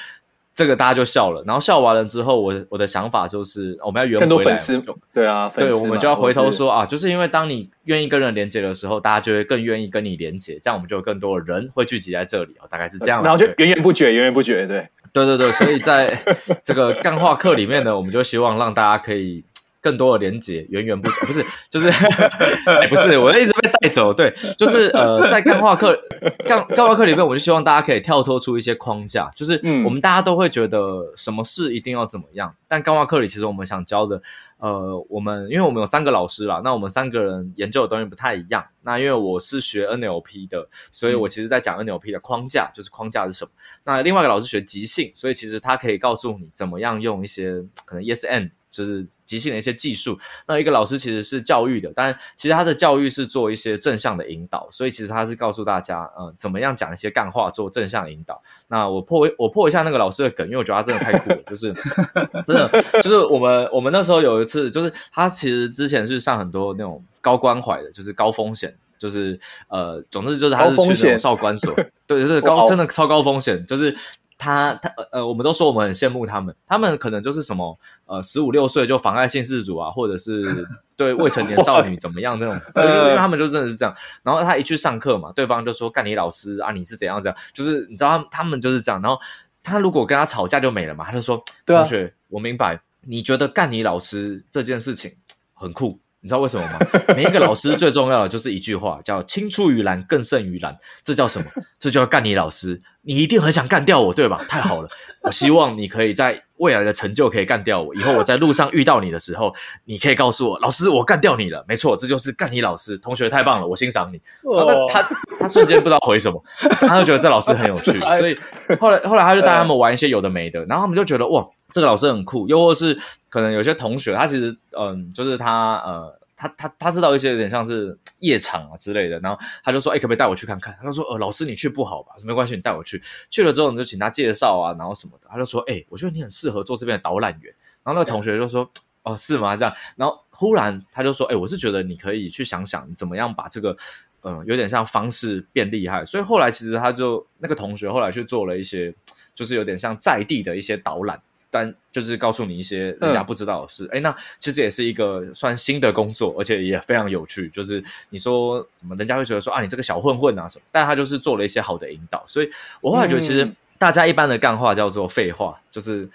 [0.62, 4.80] 这个大家就笑了，然后笑完了之后，我我的想法就是我们要圆回来更多粉丝，
[5.12, 13.24] 对啊，对，我们就要回头说啊，就是因为当你愿意跟人连接的时候，大家就会更愿意跟你连接，这样我们就有更多的人会聚集在这里哦，大概是这样。
[13.24, 16.16] 然后就源源不绝，源源不绝，对，对对对，所以在
[16.64, 19.44] 这个干话课里面呢，我们就希望让大家可以。
[19.82, 21.90] 更多的连接，源源不绝， 不是，就是，
[22.70, 26.00] 哎，不是，我一直被带走，对，就是呃，在干话课、
[26.48, 34.22] 干干话课里面，我就希望大家可以跳脱出一些框架，就是我们大家都会觉得什么事一定要怎么样，但干话课里其实我们想教的，
[34.60, 43.52] 呃，我们因为我们有三个老师啦，那我们三个人研究的东西不太一样，那因为我是学 NLP 的，所以我其实在讲 NLP 的框架，就是框架是什么，
[43.84, 48.52] 那另外一个老师学即兴，所以其实他可以告诉你怎么样用一些可能 Yes and。
[48.72, 50.18] 就是即兴的一些技术。
[50.48, 58.42] 那一个老师其实是教育的，但其实他的教育是做一些正向的引导，所以其实他是告诉大家，呃，怎么样讲一些干话做正向引导。
[58.68, 61.74] 那我破我破一下那个老师的梗，因为我觉得他真的太酷了，就是
[62.48, 71.76] 真的就是我们我们那时候有一次，就是他其实之前是上很多那种高关怀的，就是高风险，就是呃，总之就是他是去那种少管所，
[72.08, 73.94] 对，就是高真的超高风险，就是。
[74.42, 77.78] 他他呃，我们都说我们很羡慕他们，他们可能就是什么
[78.08, 80.68] 呃，十五六岁就妨碍性事主啊，或者是
[80.98, 83.96] 对未成年少女怎么样那种， 就是因为他们就真的是这样。
[84.24, 89.00] 然后他一去上课嘛，对方就说干你老师啊，你是怎样怎样，就是你知道他们他们就是这样。
[89.00, 89.20] 然后
[89.62, 95.16] 他如果跟他吵架就没了嘛，他就说同学，我明白你觉得干你老师这件事情
[95.54, 96.00] 很酷。
[96.22, 96.80] 你知道为什么吗？
[97.18, 100.78] 每一个老师最重要的就是一句话，叫“青出于蓝更胜于蓝”。
[101.04, 101.46] 这叫什么？
[101.80, 102.82] 这叫干你老师。
[103.04, 104.38] 你一定很想干掉我，对吧？
[104.48, 104.90] 太好了，
[105.24, 107.96] 我希望你可以在未来的成就可以干掉我。
[107.96, 109.52] 以后我在路上遇到你的时候，
[109.86, 111.66] 你可以告诉我，老师，我干掉你了。
[111.68, 112.96] 没错，这就是干你老师。
[113.00, 114.22] 同学太棒了，我欣赏你。
[114.44, 115.02] 然后他
[115.40, 116.44] 他瞬间不知道回什么，
[116.82, 118.38] 他就觉得这老师很有趣， 所以
[118.80, 121.44] 后来后来他就带他们玩一些有的没的，然后他们就觉得哇。
[121.74, 122.98] 这个老师很酷，又或是
[123.30, 130.76] 可能有些同学，他其实嗯，就是他呃，他他他知道一些有点像是夜场啊之类的，然后他就说，哎，可不可以带我去看看？
[130.80, 132.14] 他就说，呃，老师你去不好吧？
[132.24, 133.02] 没关系，你带我去。
[133.30, 135.28] 去了之后，你就请他介绍啊，然后什么的。
[135.30, 137.54] 他就说，哎，我觉得你很适合做这边的导览员。
[137.84, 138.70] 然后那个同学就说，
[139.04, 139.56] 哦，是吗？
[139.56, 139.74] 这样。
[139.96, 143.76] 然后忽然他就说，哎，我是觉得你可以去想想，怎么样把这个
[144.24, 146.06] 嗯，有点像方式变厉害。
[146.06, 148.94] 所以后来其实他就那个同学后来去做了一些，
[149.34, 151.20] 就是有点像在地的一些导览。
[151.52, 157.50] 但就是告诉你一些人家不知道的事，哎、嗯，那其实也是一个算新的工作，而且也非常有趣。
[157.50, 162.24] 就是你说什么，人家会觉得说啊，你这个小混混啊什么，但他就是做了一些好的引导。
[162.26, 162.50] 所以
[162.80, 163.48] 我后来觉得，其实
[163.82, 166.08] 大家一般的干话叫做废话，就是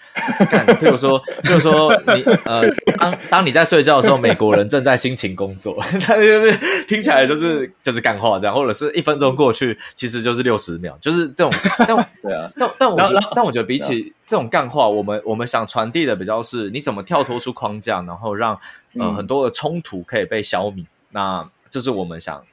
[0.49, 2.63] 干，譬如说，譬如说你呃，
[2.97, 6.57] 当当你在睡觉的时候，美国人正在辛勤工作， 他就是
[6.87, 11.51] 听起来就是就是干话这样，或者是一分钟过去，其实就是六十秒，就是这种。
[11.79, 11.87] 但
[12.21, 14.13] 对啊，但但我觉得，但我觉得比起。
[14.25, 18.59] 这种干话，我们我们想传递的比较是，你怎么跳脱出框架，然后让
[18.99, 20.81] 呃很多的冲突可以被消弭。
[20.81, 22.43] 嗯、那这是我们想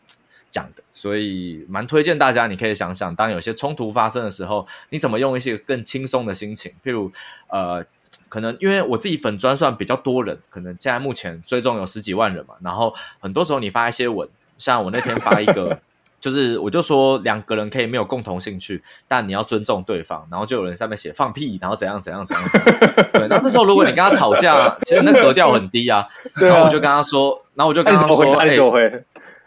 [0.55, 7.11] 讲的，所以蛮推荐大家，你可以想想，当有些冲突发生的时候，你怎么用一些更轻松的心情，譬如
[7.49, 7.85] 呃，
[8.29, 15.77] 可能因为我自己粉专算比较多人，可能现在目前追踪有十几万人嘛，然后很多时候你发一些文，像我那天发一个。
[16.25, 20.27] 就是，我就说两个人可以没有共同兴趣，但你要尊重对方。
[20.31, 22.49] 然后就有人下面写放屁，然后怎样怎样怎样。
[23.13, 26.09] 对，那这时候如果你跟他吵架，其实那格调很低啊。
[26.41, 29.05] 然后我就跟他说，然后我就跟他说，哎、欸，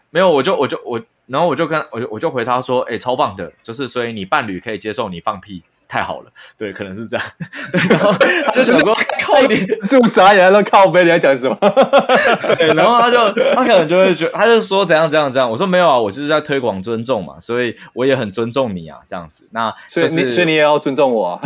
[0.09, 5.63] 没有，我就我就我，然后我就跟我就我就回他说，哎、欸，超棒的，就是所以你伴侣可以接受你放屁。
[5.89, 7.25] 太好了，对，可能是这样。
[7.71, 8.93] 对，然后他就想说，
[9.23, 11.55] 靠你这么傻眼，都靠背，你在讲什么？
[12.59, 13.17] 对，然后他就
[13.53, 15.49] 他可能就会觉得，他就说怎样怎样怎样。
[15.49, 19.47] 我说没有啊，我就是在推广尊重嘛，所以我也很尊重你啊，这样子。
[19.51, 21.41] 那就是，所以你，所以你也要尊重我啊。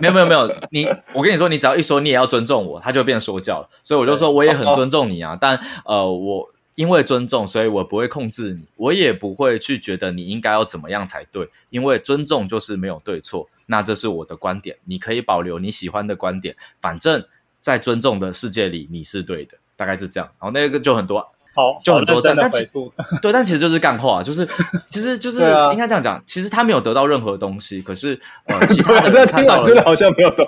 [0.00, 3.68] 没有没有没有，你我跟你说，你只要一说你也要尊重我，他就变说教了。
[3.82, 6.48] 所以我就说我也很尊重你啊，但呃我。
[6.78, 11.50] 因为尊重，所以我不会控制你，我也不会去觉得你应该要怎么样才对。
[11.70, 16.54] 因为尊重就是没有对错，那这是我的观点，你可以保留你喜欢的观点。
[16.80, 17.24] 反正，
[17.60, 20.30] 在尊重的世界里，你是对的，大概是这样。
[20.38, 21.18] 然后那个就很多，
[21.52, 22.36] 好，就很多赞。
[22.40, 22.48] 但
[23.20, 24.48] 对，但其实就是干话，就是
[24.86, 25.40] 其实就是
[25.72, 26.22] 应该这样讲。
[26.26, 30.46] 其实他没有得到任何东西，可是呃， 其他的人看到了，真的好像没有懂。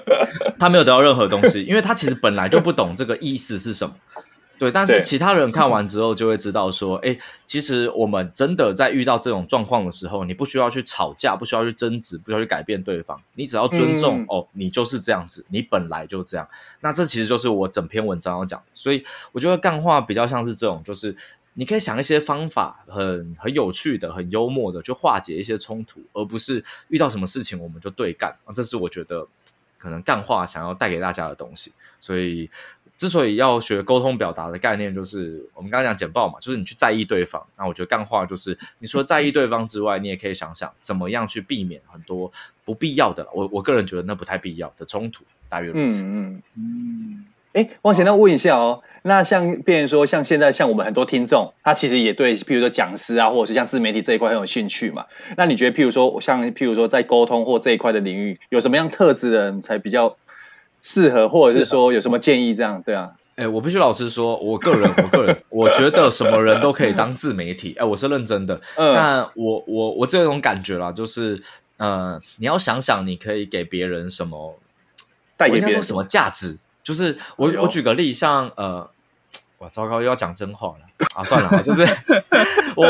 [0.58, 3.94] 他没有得到任何东西，因为他其实本来就不懂这个意思是什么。
[4.58, 16.48] 对，但是其他人看完之后就会知道说，哎，其实我们真的在遇到这种状况的时候，你不需要去吵架，不需要去争执，不需要去改变对方，你只要尊重、嗯、哦，你就是这样子，你本来就这样。
[16.80, 21.14] 那这其实就是我整篇文章要讲的，所以我觉得干话比较像是这种，就是
[21.52, 28.34] 你可以想一些方法很，很很有趣的、很幽默的，去化解一些冲突，而不是遇到什么事情我们就对干。
[28.54, 29.26] 这是我觉得
[29.76, 31.72] 可能干话想要带给大家的东西。
[31.98, 32.48] 所以，
[32.98, 37.44] 之所以要学沟通表达的概念，就是我们刚刚讲简报嘛，就是你去在意对方。
[37.56, 42.32] 那我觉得干话就是，你除了在意对方之外，你也可以想想怎么样去避免很多
[42.64, 43.26] 不必要的。
[43.34, 46.02] 我我个人觉得那不太必要的冲突，大约如此。
[46.04, 47.24] 嗯嗯嗯。
[47.52, 48.82] 哎，汪贤，那问一下哦。
[49.00, 55.06] 那像，变成说，像现在，像我们很多听众，他其实也对，譬如说讲师啊，或者是像自媒体这一块很有兴趣嘛。
[55.38, 60.18] 那你觉得，譬如说，像譬如说，在沟通或这一块的领域，有什么样特质的人才比较
[60.86, 62.54] 适合，或者是说有什么建议？
[62.54, 63.10] 这样，对啊。
[63.34, 67.74] 哎，我必须老实说，我个人， 我个人，我觉得什么人都可以当自媒体。
[67.76, 68.54] 哎，我是认真的。
[68.76, 68.94] 嗯。
[68.94, 71.42] 但我我我这种感觉啦，就是，
[71.78, 74.58] 呃，你要想想，你可以给别人什么，
[75.36, 76.56] 带给别人什么价值？
[76.84, 78.88] 就是我我举个例，像呃。
[79.66, 81.24] 哇，糟糕，又要讲真话了啊！
[81.24, 81.84] 算了，就是
[82.76, 82.86] 我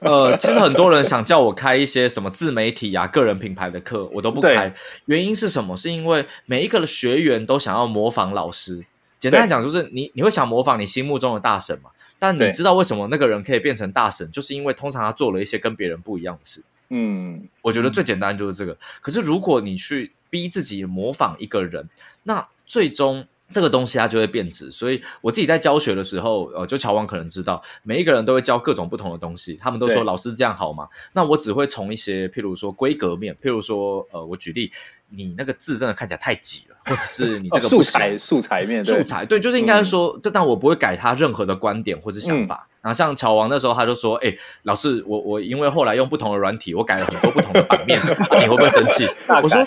[0.00, 4.74] 呃，其实很多人想叫我开一些什么自媒体呀、啊、个人品牌的课，我都不开。
[5.04, 5.76] 原因是什么？
[5.76, 8.84] 是因为每一个的学员都想要模仿老师。
[9.18, 11.90] 简单来讲，就是你你会想模仿你心目中的大神嘛？
[12.18, 14.28] 但你知道为什么那个人可以变成大神？
[14.32, 16.64] 就是因为通常他做了一些跟别人不一样的事。
[16.88, 18.72] 嗯，我觉得最简单就是这个。
[18.72, 21.88] 嗯、可是如果你去逼自己模仿一个人，
[22.24, 23.24] 那最终。
[23.50, 29.54] 这个东西它就会变质，所以我自己在教学的时候，呃，就乔王可能知道，每一个人都会教各种不同的东西。
[29.54, 30.88] 他们都说老师这样好吗？
[31.12, 34.70] 那我只会从一些，譬如说规格面，譬如说，呃，我举例，
[35.10, 42.68] 你那个字真的看起来太挤了，或者是你这个、素材素材面素材对，就是应该说，但、但我不会改他任何的观点或者想法。
[42.86, 44.32] 然后像乔王那时候，他就说：“哎，
[44.62, 48.06] 老师，我我因为后来用不同的软体，我改了很多不同的版面，啊、
[48.38, 49.04] 你会不会生气？”
[49.42, 49.66] 我说：“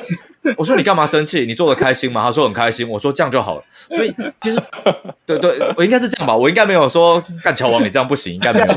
[0.55, 1.45] 我说你干嘛生气？
[1.45, 4.57] 你做的开心吗？”他说：“很开心。”我说：“这样就好了。”所以其实
[5.27, 6.33] 对对，我应该是这样吧？
[6.33, 8.75] 我应该没有说干乔王，你这样不行，应该没有吧？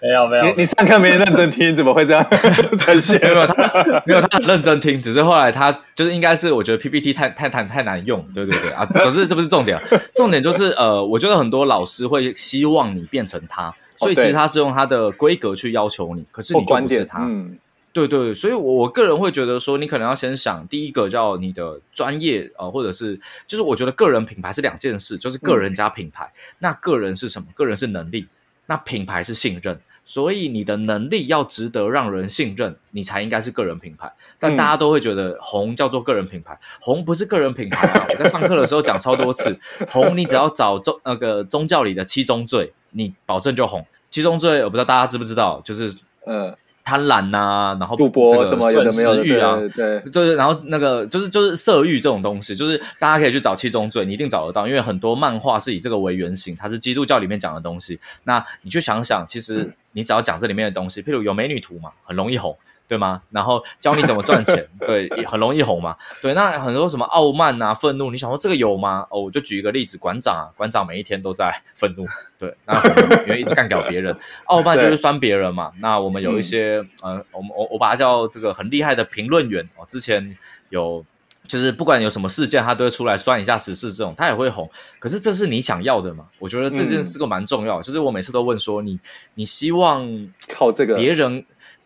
[0.00, 2.26] 没有没有，你你上课没认真听，怎么会这样？
[3.20, 9.78] 没有他没有他很认真听，只是后来他就是应该是我觉得 PPT 太太太太难用，对对对啊，总之这不是重点，
[10.16, 13.72] 重点就是呃，我觉得很多老师会希望你变成他。
[14.02, 17.24] 所以其实他是用他的规格去要求你，可是你就不是他。
[17.24, 17.58] 嗯，
[17.92, 26.24] 对对，所以我我个人会觉得说，你可能要先想第一个叫你的专业啊、呃，或者是就是我觉得个人品牌是两件事，就是个人加品牌。
[26.24, 27.48] 嗯、那个人是什么？
[27.54, 28.26] 个人是能力，
[28.66, 29.80] 那品牌是信任。
[30.04, 34.12] 所以你的能力要值得让人信任，你才应该是个人品牌。
[34.36, 38.06] 但大家都会觉得红叫做个人品牌，红不是个人品牌啊！
[38.10, 39.56] 我在上课的时候讲超多次，
[39.88, 43.84] 红你只要找宗那个宗教里的七宗罪，你保证就红。
[44.10, 57.98] 七宗罪我不知道大家知不知道，就是呃贪婪呐、啊，然后赌博什么有的没有，欲啊，对对，对，对，然后那个就是就是色欲这种东西，就是大家可以去找七宗罪，你一定找得到，因为很多漫画是以这个为原型，它是基督教里面讲的东西。
[58.24, 62.56] 那你去想想，其实你只要讲这里面的东西，譬如有美女图嘛，很容易红。
[62.92, 63.22] 对吗？
[63.30, 65.96] 然后教你怎么赚钱， 对，也很容易红嘛。
[66.20, 69.06] 对，那很多什么傲慢啊、愤怒，你想说这个有吗？
[69.08, 72.06] 哦，我就举一个例子，馆长啊，馆长每一天都在愤怒，
[72.38, 72.78] 对，那
[73.22, 74.14] 因为一直干掉别人，
[74.44, 75.72] 傲慢就是酸别人嘛。
[75.78, 79.86] 那我们有一些，嗯、呃，我们我我把它叫这个很厉害的评论员哦。
[79.88, 80.36] 之前
[80.68, 81.02] 有，
[81.48, 84.70] 就是不管有什么事件，他都会出来酸一下时事，这种他也会红。
[84.98, 86.26] 可是这是你想要的嘛？
[86.38, 87.80] 我觉得这件事这个蛮重要。
[87.80, 89.00] 就是我每次都问说，你
[89.32, 90.06] 你希望
[90.50, 91.42] 靠这个别人。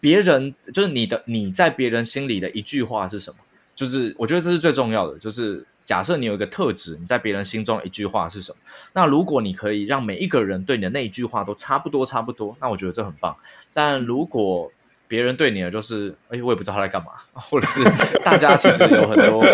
[0.06, 3.38] 别人就是你的，你在别人心里的一句话是什么？
[3.74, 5.18] 就是我觉得这是最重要的。
[5.18, 8.58] 就是假设你有一个特质，你在别人心中一句话是什么？
[8.92, 13.36] 那如果你可以让每一个人对你的那一句话都差不多差不多，那我觉得这很棒。
[13.74, 14.70] 但如果
[15.08, 17.82] 别人对你的就是，哎，我也不知道他在干嘛， 或者是
[18.24, 19.44] 大家其实有很多，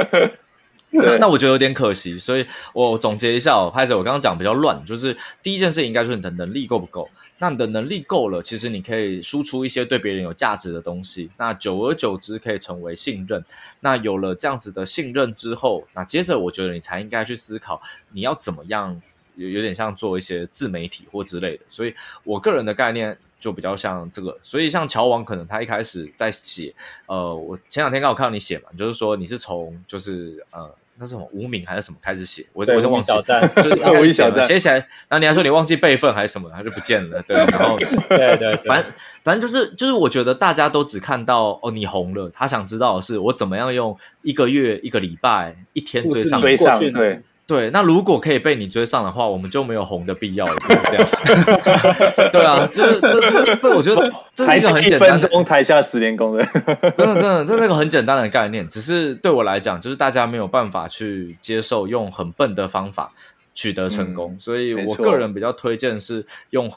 [0.93, 2.19] 那那我觉得有点可惜。
[2.19, 7.09] 所以我总结一下哦，拍子我刚刚讲比较乱，就是第一件事情应该就是你的能力够不够。
[7.43, 11.29] 那你的能力够了，其实你可以输出一些对别人有价值的东西。
[11.37, 13.45] 那久而久之可以成为信任。
[13.81, 17.83] 那有了这样子的信任之后，那接着我觉得你才应该去思考
[18.13, 19.03] 你要怎么样，
[19.35, 21.65] 有有点像做一些自媒体或之类的。
[21.69, 24.39] 所以我个人的概念就比较像这个。
[24.41, 26.73] 所以像乔王可能他一开始在写，
[27.07, 30.73] 呃，我前两天刚好看到你写嘛，就是说你是从就是呃。
[31.03, 32.47] 那是什么无名还是什么开始写？
[32.53, 33.13] 我我就忘记，
[33.57, 34.75] 就是 开始写了，写起来。
[34.75, 37.21] 然后你还说你忘记备份还是什么，他就不见了。
[37.23, 37.77] 对，然后
[38.09, 38.93] 对对对，反正
[39.25, 42.31] 反正就是就是，我觉得大家都只看到哦，你红了。
[42.33, 47.21] 他想知道的是我怎么样用一个月、一个礼拜、一天追上追上对。
[47.45, 52.31] 对，那如果可以被你追上的话，我们就没有红的必要了，就是这样。
[52.33, 56.45] 对啊，这这这这，我觉得这是一个很简单的，台下十年功的，
[56.97, 58.67] 真的真的，这是一个很简单的概念。
[58.69, 63.11] 只是对我来讲，就是大家没有办法去接受用很笨的方法
[63.53, 66.73] 取得成功，嗯、所以我个人比较推荐是用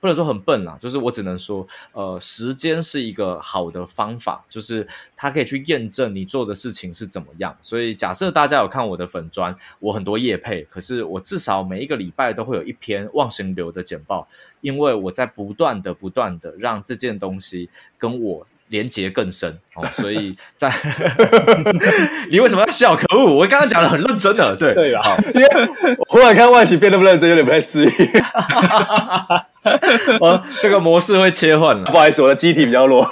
[0.00, 7.54] 不能说很笨啦，就是我只能说，呃，时间是一个好的方法，就是它可以去验证你做的事情是怎么样。
[7.60, 14.26] 所以假设大家有看我的粉专，我很多业配，可是我至少每一个礼拜都会有一篇忘形流的简报，
[14.62, 18.46] 因为我在不断的、不断的让这件东西跟我。
[18.70, 20.72] 连结更深哦，所以在
[22.30, 22.94] 你为什么要笑？
[22.94, 23.34] 可恶！
[23.34, 25.48] 我刚刚讲的很认真的，对对啊， 因为
[25.98, 27.90] 我忽然看外形变得不认真，有点不太适应。
[30.20, 33.02] 我这个模式会切换了，不好意思，我的机体比较弱。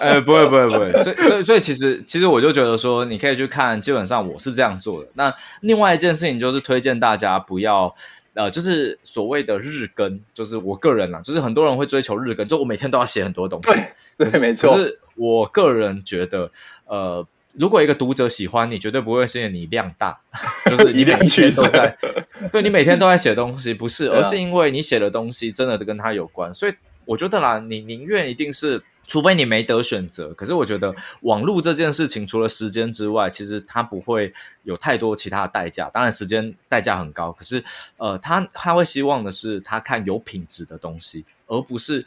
[0.00, 5.08] 哎、欸，不会不会不会，所以所以所以其实其实我就觉得说，你可以去看，基本上我是这样做的。
[5.14, 7.94] 那另外一件事情就是推荐大家不要。
[8.32, 13.72] 呃，就是所谓的日更，就是我个人啦，就是很多人会追求日更，就我每天都要写很多东西。
[14.16, 14.72] 对，对，没错。
[14.72, 16.48] 可是我个人觉得，
[16.86, 17.26] 呃，
[17.60, 20.18] 如果一个读者喜欢你，绝对不会是因为你量大，
[20.64, 21.98] 就是你每天都在，
[22.50, 26.54] 对，你每天都在写东西，不是，而是因为你写的东西真的跟他有关。
[26.54, 26.72] 所以
[27.04, 28.82] 我觉得啦，你宁愿一定是。
[29.06, 34.32] 除非你没得选择，可是我觉得网络这件事情，除了时间之外，其实它不会
[34.62, 35.90] 有太多其他的代价。
[35.92, 37.60] 当然，时间代价很高，可是
[37.96, 42.06] 呃，他他会希望的是他看有品质的东西，而不是。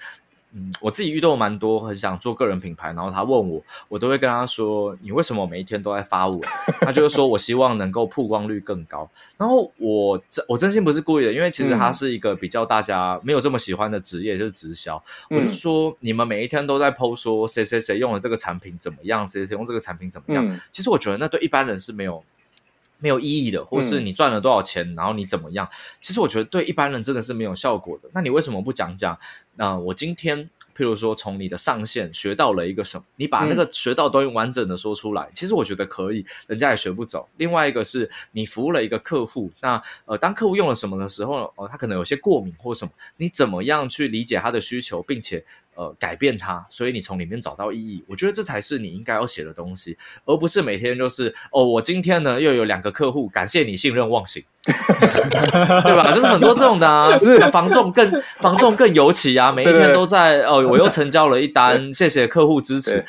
[0.55, 6.39] 嗯，我自己遇到蛮多很想做个人品牌，然后他问我，我都会跟他说：“你为什么每一天都在发文？”
[6.81, 9.09] 他就是说我希望能够曝光率更高。
[9.35, 15.03] 然后我真我真心不是故意的，因为其实他是一个比较大家没有这么喜欢的职业，就是直销。
[15.29, 20.59] 我就说你们每一天都在 PO 说谁谁谁用了这个产品怎么样，谁谁用这个产品怎么样。
[20.71, 22.23] 其实我觉得那对一般人是没有
[23.03, 25.67] 没有意义的，或是你赚了多少钱，然后你怎么样？
[25.99, 28.09] 其实我觉得对一般人真的是没有效果的。
[28.13, 29.19] 那你为什么不讲讲？
[29.55, 37.27] 那、呃、我今天，譬如说，从你的上线学到了一个什么，你把那个学到东西完整的说出来，嗯、其实我觉得可以，人家也学不走。
[37.35, 45.43] 另外一个是你服务了一个客户，那呃，当客户用了什么的时候，哦、呃，他可能有些过敏或什么，你怎么样去理解他的需求，并且。
[45.75, 56.11] 呃，改变它，所以你从里面找到意义，我觉得这才是你应该要写的东西，而不是每天就是哦，我今天呢又有两个客户，感谢你信任忘形， 对吧？
[56.13, 57.17] 就是很多这种的啊，
[57.51, 63.03] 防重更防重更尤其啊，每一天都在哦， 我又成交了一单，谢谢客户支持。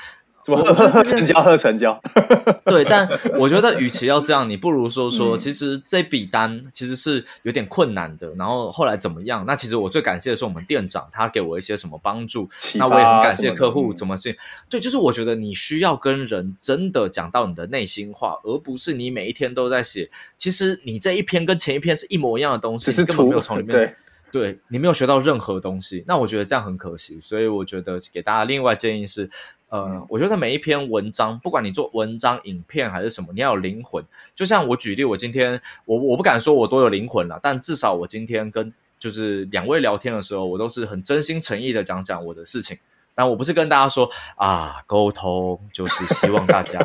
[0.45, 1.43] 怎么喝成交？
[1.43, 1.99] 喝成交。
[2.67, 8.31] 对，但我觉得，与其要这样，你不如说说，其实这笔单其实是有点困难的。
[8.35, 9.47] 然后后来怎么样？
[9.47, 12.47] 那其实我最感谢的是我们店长，他给我一些什么帮助。
[12.75, 14.39] 那我也很感谢客户怎么去。
[14.69, 20.11] 对，就是我觉得你需要跟人真的讲到你的内心话，而不是你每一天都在写。
[20.37, 23.73] 其实你这一篇跟前一篇是一模一样的东西，是根本没有从里 面。
[23.73, 23.95] 对，
[24.31, 26.05] 对你没有学到任何东西。
[26.07, 27.19] 那我觉得这样很可惜。
[27.23, 29.31] 所以我觉得给大家另外建议是。
[29.75, 34.05] 呃，我觉得每一篇文章，不管你做文章、影片还是什么，你要有灵魂。
[34.33, 42.79] 就像我举例，我今天我我不敢说我多有灵魂了，但至少我今天跟就是两位聊天的时候，我都是很真心诚意的讲讲我的事情。
[43.17, 46.79] 但我不是跟大家说啊， 沟通就是希望大家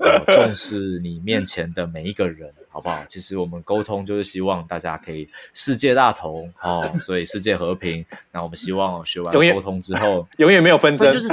[0.00, 3.04] 呃重视你面前的每一个人，好不好？
[3.08, 8.04] 其实我们沟通就是希望大家可以世界大同哦，所以世界和平。
[8.30, 11.28] 那我们希望学完沟通之后， 永远没有纷争，就是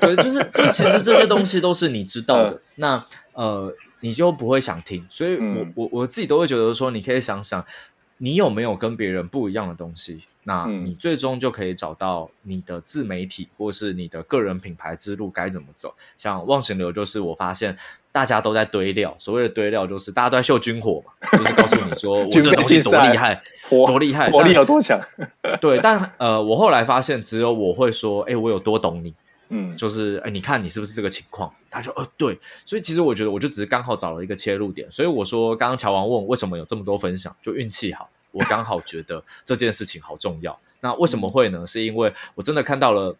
[0.00, 3.04] 对，就是就其实这些东西都是你知道的，那
[3.34, 5.06] 呃你就不会想听。
[5.10, 7.62] 所以我我我自己都会觉得说，你可以想想，
[8.16, 10.22] 你有没有跟别人不一样的东西？
[10.44, 15.94] 那你最终就可以找到你的自媒体或是你的个人品牌之路该怎么走。
[16.16, 17.76] 像忘形流，就是我发现
[18.12, 25.00] 大家都在堆料，所谓的堆料就是大家都在秀军火嘛， 就是告诉你说 我这东西多厉害，多厉害，火力有多强。
[25.60, 29.14] 对，但呃，我后来发现只有我会说，哎，我有多懂你，
[29.50, 31.52] 嗯，就是哎，你看你是不是这个情况？
[31.70, 32.38] 他说，呃，对。
[32.64, 34.90] 所以其实我觉得，我就只是刚好找了一个切入点。
[34.90, 38.08] 所以我说，刚刚乔王问为什么有这么多分享，就运气好。
[38.32, 40.58] 我刚好觉得这件事情好重要。
[40.80, 41.66] 那为什么会呢？
[41.66, 43.14] 是因为我真的看到了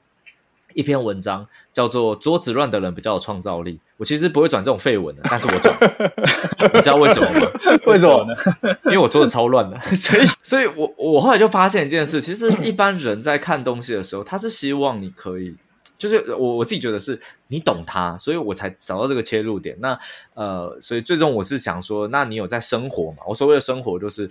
[0.74, 3.80] 一篇文章，叫做“桌子乱的人比较有创造力”。
[3.98, 5.76] 我其实不会转这种废文的，但是我转。
[6.74, 7.50] 你知道为什么吗？
[7.86, 8.34] 为什么呢？
[8.86, 15.54] 因为我桌子超乱的，所以，所以我我后来就发现一件事，其实一般人在看东西的时候，他是希望你可以，
[15.98, 19.76] 就是我我自己觉得是你懂他，所以我才找到这个切入点。
[19.80, 19.98] 那
[20.34, 23.18] 呃，所以最终我是想说，那你有在生活嘛？
[23.26, 24.30] 我所谓的生活就是。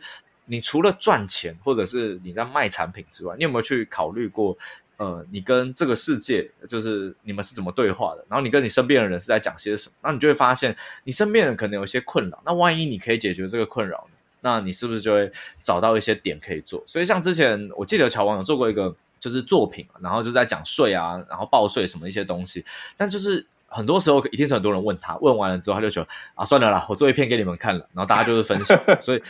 [0.52, 4.58] 你除了赚钱，或者是你在卖产品之外，你有没有去考虑过？
[5.00, 8.26] 呃，你跟这个世界，就是你们是怎么对话的？
[8.30, 9.96] 然后你跟你身边的人是在讲些什么？
[10.04, 10.76] 那你就会发现，
[11.06, 12.44] 你身边人可能有一些困扰。
[12.46, 14.18] 那万一你可以解决这个困扰呢？
[14.42, 15.32] 那你是不是就会
[15.64, 16.84] 找到一些点可以做？
[16.86, 22.66] 所以像之前我记得乔王有做过一个就是作品，然后就在讲税啊，然后报税什么一些东西。
[22.98, 28.78] 但就是很多时候一定是很多人问他，问完了之后他就觉得啊，算了啦，我做一篇给你们看了，然后大家就是分享。
[29.00, 29.22] 所以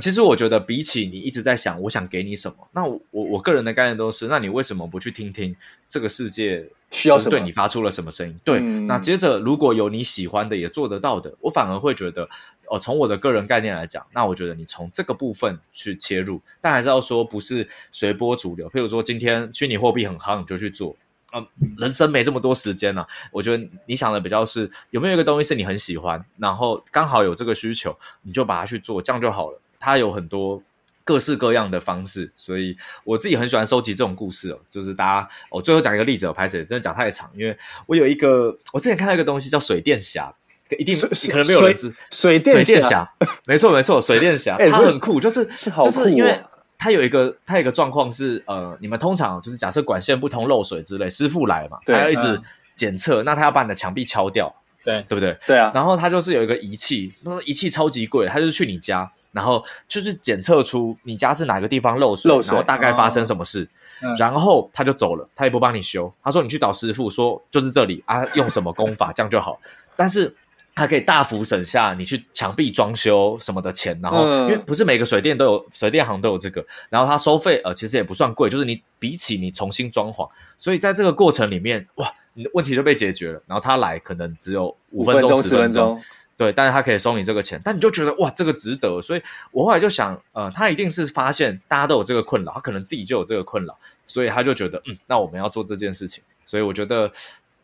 [0.00, 5.54] 其实我觉得，比起你一直在想我想给你什么，那我我我个人的概念都是，那你为什么不去听听
[5.88, 8.38] 这个世界需要对你发出了什么声音？
[8.44, 12.28] 对，嗯、那接着如果有你喜欢的也做得到的，我反而会觉得，
[12.68, 18.68] 哦，从我的个人概念来讲，那我觉得你从这个部分去切入，但还是要说不是随波逐流。
[18.70, 20.96] 譬如说今天虚拟货币很夯，你就去做。
[21.34, 23.08] 嗯，人生没这么多时间了、啊。
[23.32, 29.60] 我觉得你想的比较是有没有一个东西是你很喜欢，然后刚好有这个需求，你就把它去做，这样就好了。
[29.80, 30.62] 它有很多
[31.02, 34.58] 各式各样的方式，所以我自己很喜欢收集这种故事哦。
[34.70, 40.32] 就是大家，我最后讲一个例子，我拍谢真的讲太长，因为我有一个，我之前看到一个东西叫水电侠，
[40.78, 43.12] 一定可能没有人知水电水电侠，
[43.46, 45.44] 没错没错，水电侠， 它很酷，就是
[45.82, 46.40] 就是因为。
[46.84, 52.38] 它有一个，它有一个状况是，呃，你们通常就是假设管线不通、漏水之类，师傅来嘛，他要一直
[52.76, 54.54] 检测，嗯、那他要把你的墙壁敲掉，
[54.84, 55.34] 对，对不对？
[55.46, 55.72] 对啊。
[55.74, 63.66] 然后他就是有一个仪器，那个仪器超级贵，他就是去你家，然后就是检测出你家是哪个地方漏水，漏水然后大概发生什么事，
[64.02, 69.58] 哦、然后他就走了，他也不帮你修，他说你去找师傅，说就是这里啊，用什么功法这样就好，
[69.96, 70.36] 但是。
[70.76, 83.40] 它可以大幅省下你去墙壁装修什么的钱，然后因为不是每个水电都有，水电行都有这个，然后它收费呃其实也不算贵，就是你比起你重新装潢，所以在这个过程里面，哇，你的问题就被解决了。
[83.46, 86.02] 然后他来可能只有五分钟十分钟，
[86.36, 89.00] 对，但是他可以收你这个钱，但你就觉得哇，这个值得。
[89.00, 89.22] 所以
[89.52, 96.24] 我后来就想，呃，他一定是发现大家都有这个困扰，他可能自己就有这个困扰，所以他就觉得嗯，那我们要做这件事情。
[96.44, 97.08] 所以我觉得。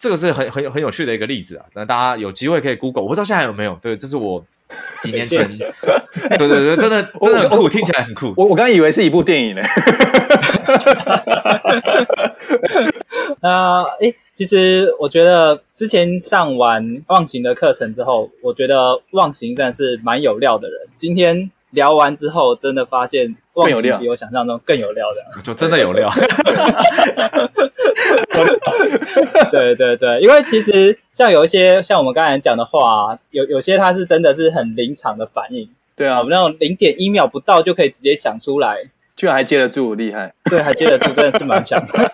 [0.01, 3.79] 这个是很很很有趣的一个例子啊，那大家有机会可以 Google，我不知道现在有没有。
[3.83, 4.43] 对，这是我
[4.99, 5.47] 几年前，
[6.39, 8.33] 对对对，真的真的很酷，听起来很酷。
[8.35, 9.61] 我我刚以为是一部电影呢。
[13.43, 20.89] 那诶，其实我觉得之前上完忘形的课程之后，我觉得忘形真的是蛮有料的人。
[20.97, 21.51] 今天。
[21.71, 26.11] 聊完之后，真的发现忘形比我想象中更有料的， 就真的有料。
[29.51, 35.69] 对对对，因为其实像有一些像我们刚才讲的话，有有些它是真的是很临场的反应。
[35.97, 38.79] 对啊，我们那种零点一秒不到就可以直接想出来，
[39.17, 40.33] 居然还接得住，厉害。
[40.45, 42.11] 对，还接得住，真的是蛮强的。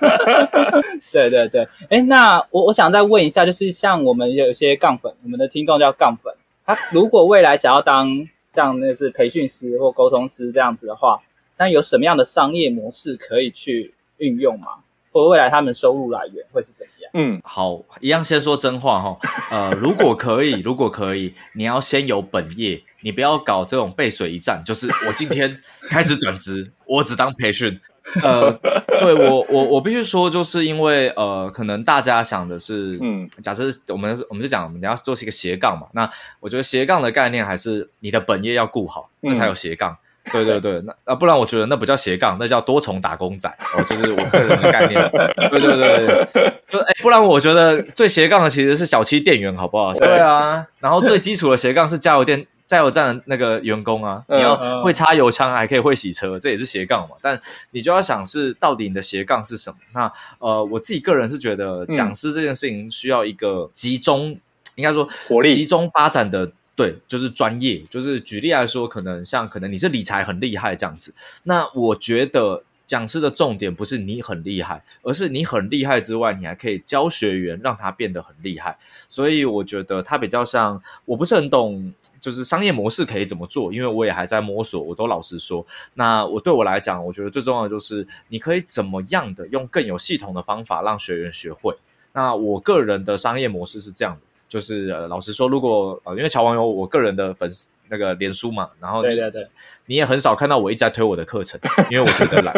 [1.13, 6.35] 对 对对，哎，那我我想再问一下，就是像我们有一些杠粉，我们的听众叫杠粉，
[6.67, 8.29] 他如果未来想要当。
[8.57, 11.21] 像那是培训师或沟通师这样子的话，
[11.59, 14.69] 那有什么样的商业模式可以去运用吗？
[15.13, 17.11] 或者未来他们收入来源会是怎样？
[17.15, 19.19] 嗯，好，一样先说真话哈。
[19.51, 24.63] 呃，如果可以，如果可以，你要先有本业，你不要搞这种背水一战。
[24.65, 27.81] 就是我今天开始转职，我只当培训。
[28.23, 28.53] 呃，
[29.01, 35.87] 对我我我必须说，就是因为呃，可能大家想的是，嗯，假设我们我们就讲，我们要做是一个斜杠嘛。
[35.93, 36.09] 那
[36.41, 39.97] 我觉得斜杠的概念还是你的本业要顾好，那才有斜杠。
[40.25, 43.49] 嗯、对对对，那啊，不然我觉得那不叫斜杠，那叫多重打工仔。
[43.75, 45.01] 哦，就是我个人的概念。
[45.51, 49.93] 对对对对，就哎，不然我觉得最斜杠的其实是小七店员，好不好？
[49.95, 52.47] 对啊，然后最基础的斜杠是加油店。
[52.67, 57.15] 加油站的那个员工啊，你要会插油枪，还可以会洗车，这也是斜杠嘛。
[57.23, 57.41] 但
[57.71, 59.77] 你就要想是到底你的斜杠是什么？
[59.93, 64.41] 那呃，我自己个人是觉得讲师这件事情需要一个集中，嗯、
[64.77, 67.83] 应该说火力集中发展的，对，就是专业。
[67.89, 71.15] 就是举例来说，可能像可能你是理财很厉害这样子，
[71.45, 72.65] 那我觉得。
[72.87, 78.79] 讲师的重点不是你很厉害，而是你很厉害之外，你还可以教学员，让他变得很厉害。
[79.09, 84.81] 所以我觉得他比较像，我不是很懂，就是商业模式可以怎么做，因为我也还在摸索。
[84.81, 91.77] 我都老实说，那我对我来讲，我觉得最重要的就是你可以怎么样的用更有系统的方法让学员学会。
[92.13, 97.69] 那我个人的商业模式是这样的，就是呃，老实说，如果呃，因为乔王有我个人的粉丝。
[97.89, 99.47] 那个脸书嘛，然后对对对，
[99.87, 101.61] 你也很少看到我一直在推我的课程，
[101.91, 102.55] 因为我觉得懒，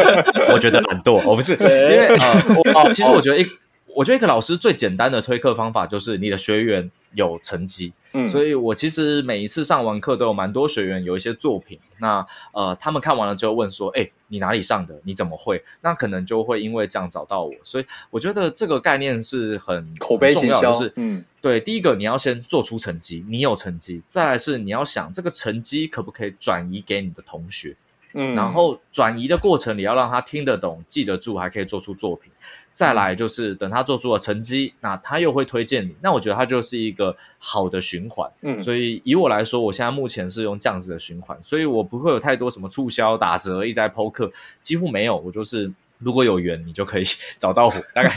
[0.52, 1.58] 我觉得懒惰，我不是，因
[1.98, 2.42] 为呃，
[2.74, 3.46] 我 其实我觉得一，
[3.94, 7.92] 我觉得一个老师最简单的推课方法就是你的学员有成绩。
[8.12, 14.98] 嗯，所以我其实每一次上完课都有蛮多学员有一些作品，那呃，他们看完了之后问说，哎，你哪里上的？
[15.04, 15.62] 你怎么会？
[15.82, 27.76] 那可能就会因为这样找到我，所以我觉得这个概念是很口碑重要，就是嗯，对，第一个你要先做出成绩，你有成绩，再来是你要想这个成绩可不可以转移给你的同学，
[28.14, 32.32] 嗯，然后转移的过程你要让他听得懂、记得住，还可以做出作品。
[32.76, 38.30] 再来就是等他做出了成绩，那他又会推荐你，那我觉得他就是一个好的循环。
[38.42, 44.30] 嗯，所以以我来说，我现在目前是用这样子的循环，所以我不会有太多什么促销打折，一直在抛客，
[44.62, 45.16] 几乎没有。
[45.16, 47.04] 我就是如果有缘，你就可以
[47.38, 47.74] 找到我。
[47.94, 48.12] 大概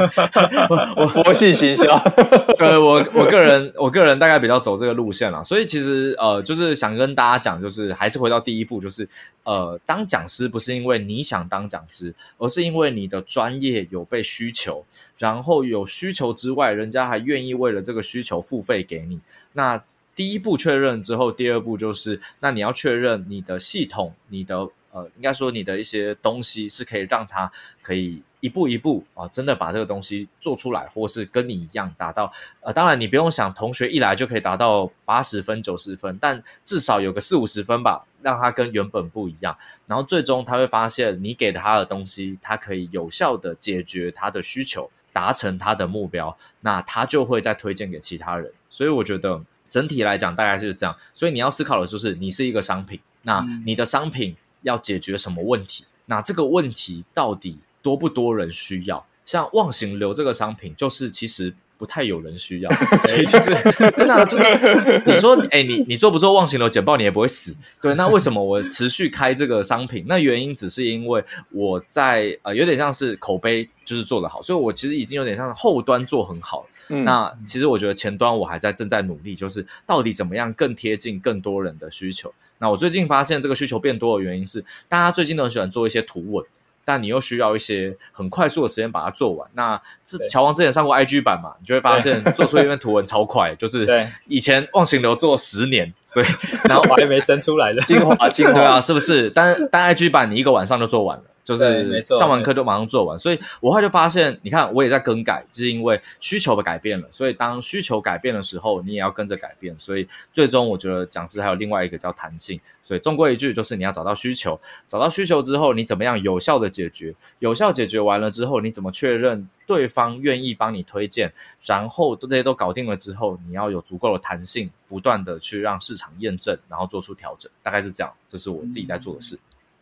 [0.98, 1.96] 我佛系行销，
[2.60, 5.44] 呃，我我个人我个人大概比较走这个路线啦。
[5.44, 9.08] 所以其实呃，就是想跟大家讲，就是还是回到第一步，就是
[9.44, 14.86] 呃，当讲师不是因为你想当讲师，而是因为你的专业有被需求，
[15.18, 19.20] 然后有需求之外，人家还愿意为了这个需求付费给你。
[19.54, 19.82] 那
[20.14, 24.68] 第一步确认之后，第二步就是，那你要确认你的系统，你的。
[24.92, 32.32] 呃，应该说你的一些东西是可以让他可以一步一步啊，真的把这个东西做出来，或是跟你一样达到。
[32.62, 39.56] 呃，当然你不用想同学一来就可以达到八十分、九十分，但至少有个四五十分吧，让他跟原本不一样。
[39.86, 48.52] 然后最终他会发现你给他的东西，他可以有效的解决他的需求，达成他的目标，那他就会再推荐给其他人。
[48.70, 50.96] 所以我觉得整体来讲大概是这样。
[51.14, 54.36] 所以你要思考的就是，你是一个商品，那你的商品。
[54.64, 55.86] 要解决什么问题？
[56.06, 59.06] 那这个问题到底多不多人需要？
[59.26, 62.72] 像忘形流这个商品，就是其实不太有人需要，
[63.08, 63.52] 所以就是
[63.96, 67.56] 真的就是你说，哎，你你做不做忘形流简报，你也不会死。
[67.80, 70.04] 对，那为什么我持续开这个商品？
[70.08, 76.70] 那原因只是因为我在呃，有点像是口碑就是做得好，所以我其实已经有点像是后端做很好了。
[76.90, 82.34] 嗯，那其实我觉得前端我还在正在努力，就是到底怎么样更贴近更多人的需求。
[82.58, 86.46] 那我最近发现这个需求变多的原因是，大家最近都很喜欢做一些图文，
[86.84, 89.48] 但你又需要一些很快速的时间把它做完。
[89.54, 93.88] 那这乔王之前上过 IG 版嘛，你就会发现做出一篇图文超快，就是
[94.28, 96.26] 以前忘形流做十年，所以
[96.68, 99.30] 然后还没生出来的精华精华，对啊，是不是？
[99.30, 101.24] 但但 IG 版你一个晚上就做完了。
[101.50, 107.08] 就是上完课就马上做完，所以我后来就发现，你看我也在更改，就是因为需求的改变了。
[107.12, 109.76] 所以当需求改变的时候，你也要跟着改变。
[109.80, 112.60] 所以最终我觉得讲师还有另外一个叫弹性。
[112.84, 117.14] 所以终归一句，就是你要找到需求，找到需求之后，你怎么样有效的解决？
[117.38, 121.32] 有效解决完了之后，你怎么确认对方愿意帮你推荐？
[121.64, 127.52] 然后这些都搞定了之后，你要有足够的弹性，不断的去让市场验证，然后做出调整。
[127.62, 129.38] 大概是这样，这是我自己在做的事。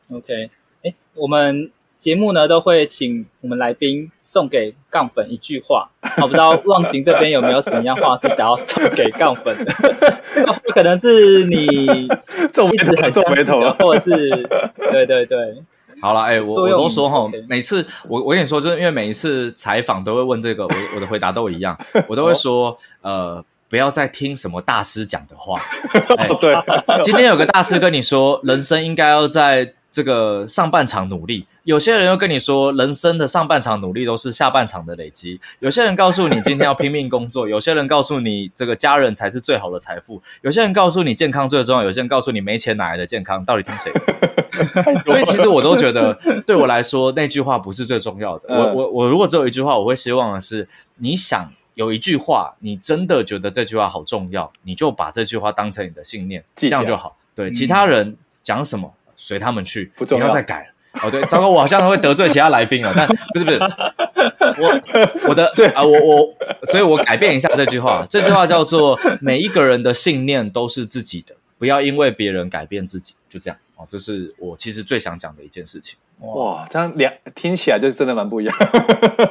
[0.09, 0.49] 嗯、OK。
[0.84, 9.74] 哎，我们节目呢都会请我们来宾送给杠粉一句话，我不知道 忘情这边有没有什么样话是想要送给杠粉的？
[10.30, 14.12] 这个可能是你一直很相信的，或者是
[14.92, 15.38] 对对对。
[16.00, 21.76] 好了，哎，我我都说哈，每次我我跟你说，就是因为每一次采访都会问这个，我我的回答都一样，
[22.08, 25.60] 我都会说，呃，不要再听什么大师讲的话。
[26.16, 26.56] 哎，对，
[27.02, 29.74] 今天有个大师跟你说，人生应该要在。
[29.98, 35.41] 这个上半场努力，有些人又跟你说，人生的上半场努力都是下半场的累积。
[35.58, 43.43] 有些人告诉你今天要拼命工作， 有些人告诉你这个家人才是最好的财富，有些人告诉你健康最重要，有些人告诉你没钱哪来的健康？
[43.43, 45.02] 到底听谁的？
[45.08, 46.14] 所以其实我都觉得，
[46.45, 48.54] 对我来说那句话不是最重要的。
[48.56, 57.18] 我我我如果只有一句话，我会希望的是，你想有一句话，你真的觉得这句话好重要，你就把这句话当成你的信念，这样就好。
[57.34, 58.93] 对，其他人讲什么？
[59.18, 60.65] 随他们去，不要再改了。
[61.03, 62.93] 哦，对，糟糕，我好像会得罪其他来宾了。
[62.95, 64.82] 但 不是不是，我
[65.30, 66.34] 我的对啊，我我，
[66.68, 68.07] 所以我改变一下这句话。
[68.09, 73.13] 这句话叫做：每一个人的信念都是自己的，不要因为别人改变自己。
[73.30, 75.98] 就这样哦，这是我其实最想讲的一件事情。
[76.20, 78.56] 哇，这样两听起来就真的蛮不一样。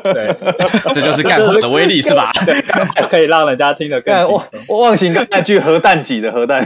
[0.04, 0.32] 对，
[0.94, 2.30] 这就是干活的威力，是吧？
[3.10, 4.44] 可以让人家听得更我。
[4.68, 6.64] 我忘形那句核弹级的核弹，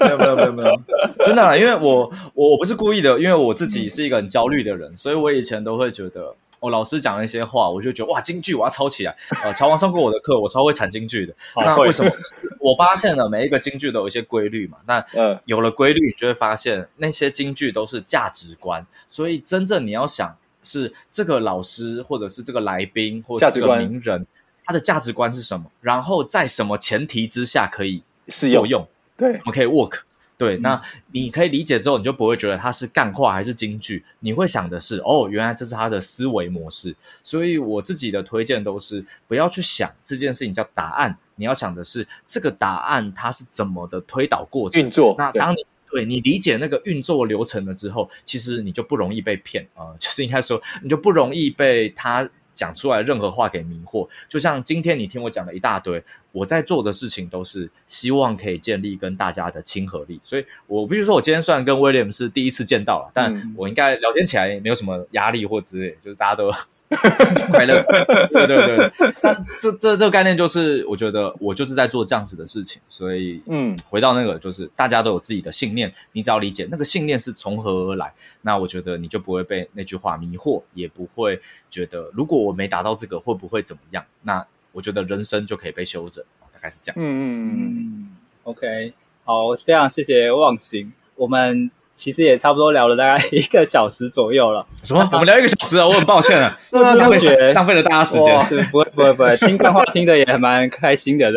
[0.00, 0.80] 没有没有没有没有，
[1.24, 6.34] 真的啦，因为我我我不是故意的，因为我自己是一个很焦虑的人，所以我以前都会觉得。
[6.66, 9.16] 我老师讲了一些话，我就觉得哇，京剧我要抄起来。
[9.44, 11.32] 呃，乔王上过我的课，我超会产京剧的。
[11.56, 12.10] 那为什么？
[12.58, 14.78] 我发现了每一个京剧都有一些规律嘛。
[14.86, 15.04] 那
[15.44, 18.84] 有了规律，你就会发现那些京剧都是价值观。
[19.08, 24.26] 所以真正你要想是这个老师，或者是这个来宾，或者是这个名人，
[24.64, 25.66] 他的价值观是什么？
[25.80, 28.88] 然后在什么前提之下可以适用？
[29.16, 30.00] 对我们可以 work。
[30.38, 30.80] 对，那
[31.12, 36.94] 你可以理解之后，你就不会觉得它是干话还是京剧，你会想的是，哦，原来这是他的思维模式。
[37.24, 45.14] 所以我自己的推荐都是不要去想这件事情叫答案，你要想的是这个答案它是怎么的推导过程运作。
[45.16, 54.06] 那当你对，对你理解那个运作流程了之后，其实你就不容易被骗啊、呃， 就是应该说你就不容易被他讲出来任何话给迷惑。
[54.28, 56.02] 就像今天你听我讲了一大堆，
[56.36, 60.20] 我在做的事情都是希望可以建立跟大家的亲和力。
[60.22, 66.52] 所以我必须说，我今天虽然跟威廉是第一次见到了，但我应该聊天起来没有什么压力或之类，就是大家都
[67.50, 67.82] 快乐。
[68.30, 72.82] 对对对，但这这这个概念就是，我觉得我就是在做这样子的事情。
[72.86, 81.40] 所以，嗯，回到那个，就是大家都有自己的信念，你只要理解那个信念是从何而来，那我觉得你就不会被那句话迷惑，也不会
[81.70, 84.04] 觉得如果我没达到这个会不会怎么样？
[84.20, 84.46] 那
[84.76, 86.22] 我觉得人生就可以被修整，
[86.52, 86.96] 大概是这样。
[87.00, 88.92] 嗯嗯嗯，OK，
[89.24, 91.70] 好，非常谢谢忘形，我们。
[91.96, 94.64] 其实也差不多聊了大概一个小时左右了。
[94.84, 95.08] 什么？
[95.12, 95.86] 我们聊一个小时啊？
[95.88, 97.18] 我很抱歉啊， 浪费
[97.54, 98.44] 浪费了大家时间。
[98.44, 101.32] 是，不会不会不会，听干话听的也蛮开心的。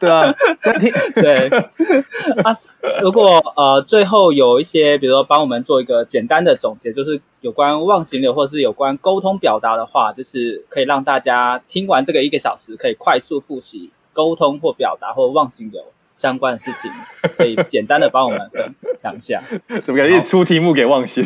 [0.00, 0.34] 对啊，
[0.80, 1.48] 听对
[2.44, 2.54] 啊。
[3.00, 15.82] 如果呃最后有一些，比如说帮我们做一个简单的总结，就是有关忘形流或是有关沟通表达的话，就是可以让大家听完这个一个小时，可以快速复习沟通或表达或忘形流。
[16.16, 16.90] 相关的事情，
[17.38, 19.40] 可以简单的帮我们 分享一下。
[19.84, 21.24] 怎么感觉出题目给忘形？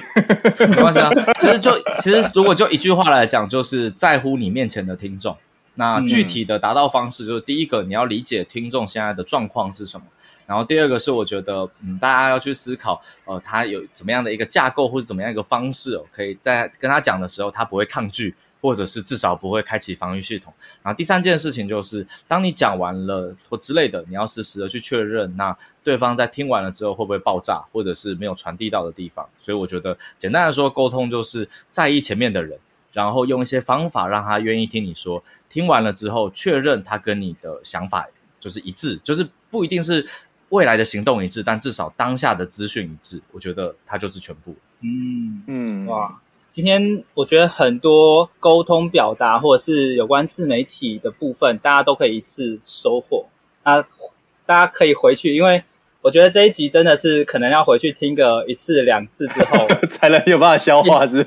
[0.68, 1.08] 没关系啊，
[1.38, 5.34] 其实就其实如果就一句话来讲，就是在乎你面前的听众。
[5.76, 10.04] 那具体的达到方式，就是第一个你要理解听众现在的状况是什么，
[10.44, 18.34] 然后第二个是我觉得，嗯，大家要去思考，呃，他有怎么样的一个架构或者怎么样一个方式哦，可以在跟他讲的时候，他不会抗拒。
[18.60, 20.52] 或者是至少不会开启防御系统。
[20.82, 29.26] 然后第三件事情就是，当你讲完了或之类的，你要实时的去确认，那对方在听完了之后会不会爆炸，或者是没有传递到的地方。
[29.38, 32.58] 所以我觉得，简单的说，沟通就是在意前面的人，
[32.92, 35.22] 然后用一些方法让他愿意听你说。
[35.48, 38.06] 听完了之后，确认他跟你的想法
[38.38, 40.06] 就是一致，就是不一定是
[40.50, 43.20] 未来的行动一致，但至少当下的资讯一致。
[43.32, 44.54] 我觉得他就是全部。
[44.80, 46.20] 嗯嗯，哇。
[46.48, 53.26] 今天我觉得很多沟通表达或者是有关自媒体的部分，大家都可以一次收获。
[53.62, 53.82] 那
[54.46, 55.62] 大家可以回去，因为
[56.00, 61.22] 我觉得这一集真的是可能要回去听个一次两次之后， 才能有办法消化是。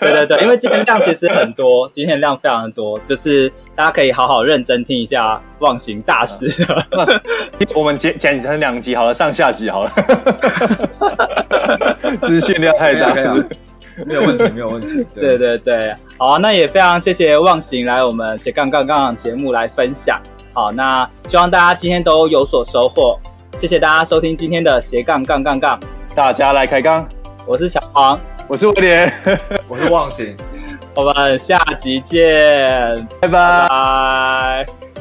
[0.00, 6.46] 对对对，因为今天量其实很多，今天量非常的多，就是大家可以好好认真听一下忘形大师。
[7.74, 9.90] 我们剪剪成两集好了，上下集好了。
[12.20, 13.14] 资讯量太大。
[14.06, 15.06] 没有问题，没有问题。
[15.14, 20.20] 对对对，好啊，那也非常谢谢忘形来我们斜杠杠杠节目来分享。
[20.52, 23.18] 好，那希望大家今天都有所收获。
[23.56, 25.78] 谢谢大家收听今天的斜杠杠杠杠，
[26.14, 27.06] 大家来开杠。
[27.46, 29.12] 我是小黄，我是威廉，
[29.68, 30.36] 我是忘形。
[30.94, 32.26] 我们下集见，
[33.20, 33.28] 拜拜。
[33.28, 34.87] 拜拜。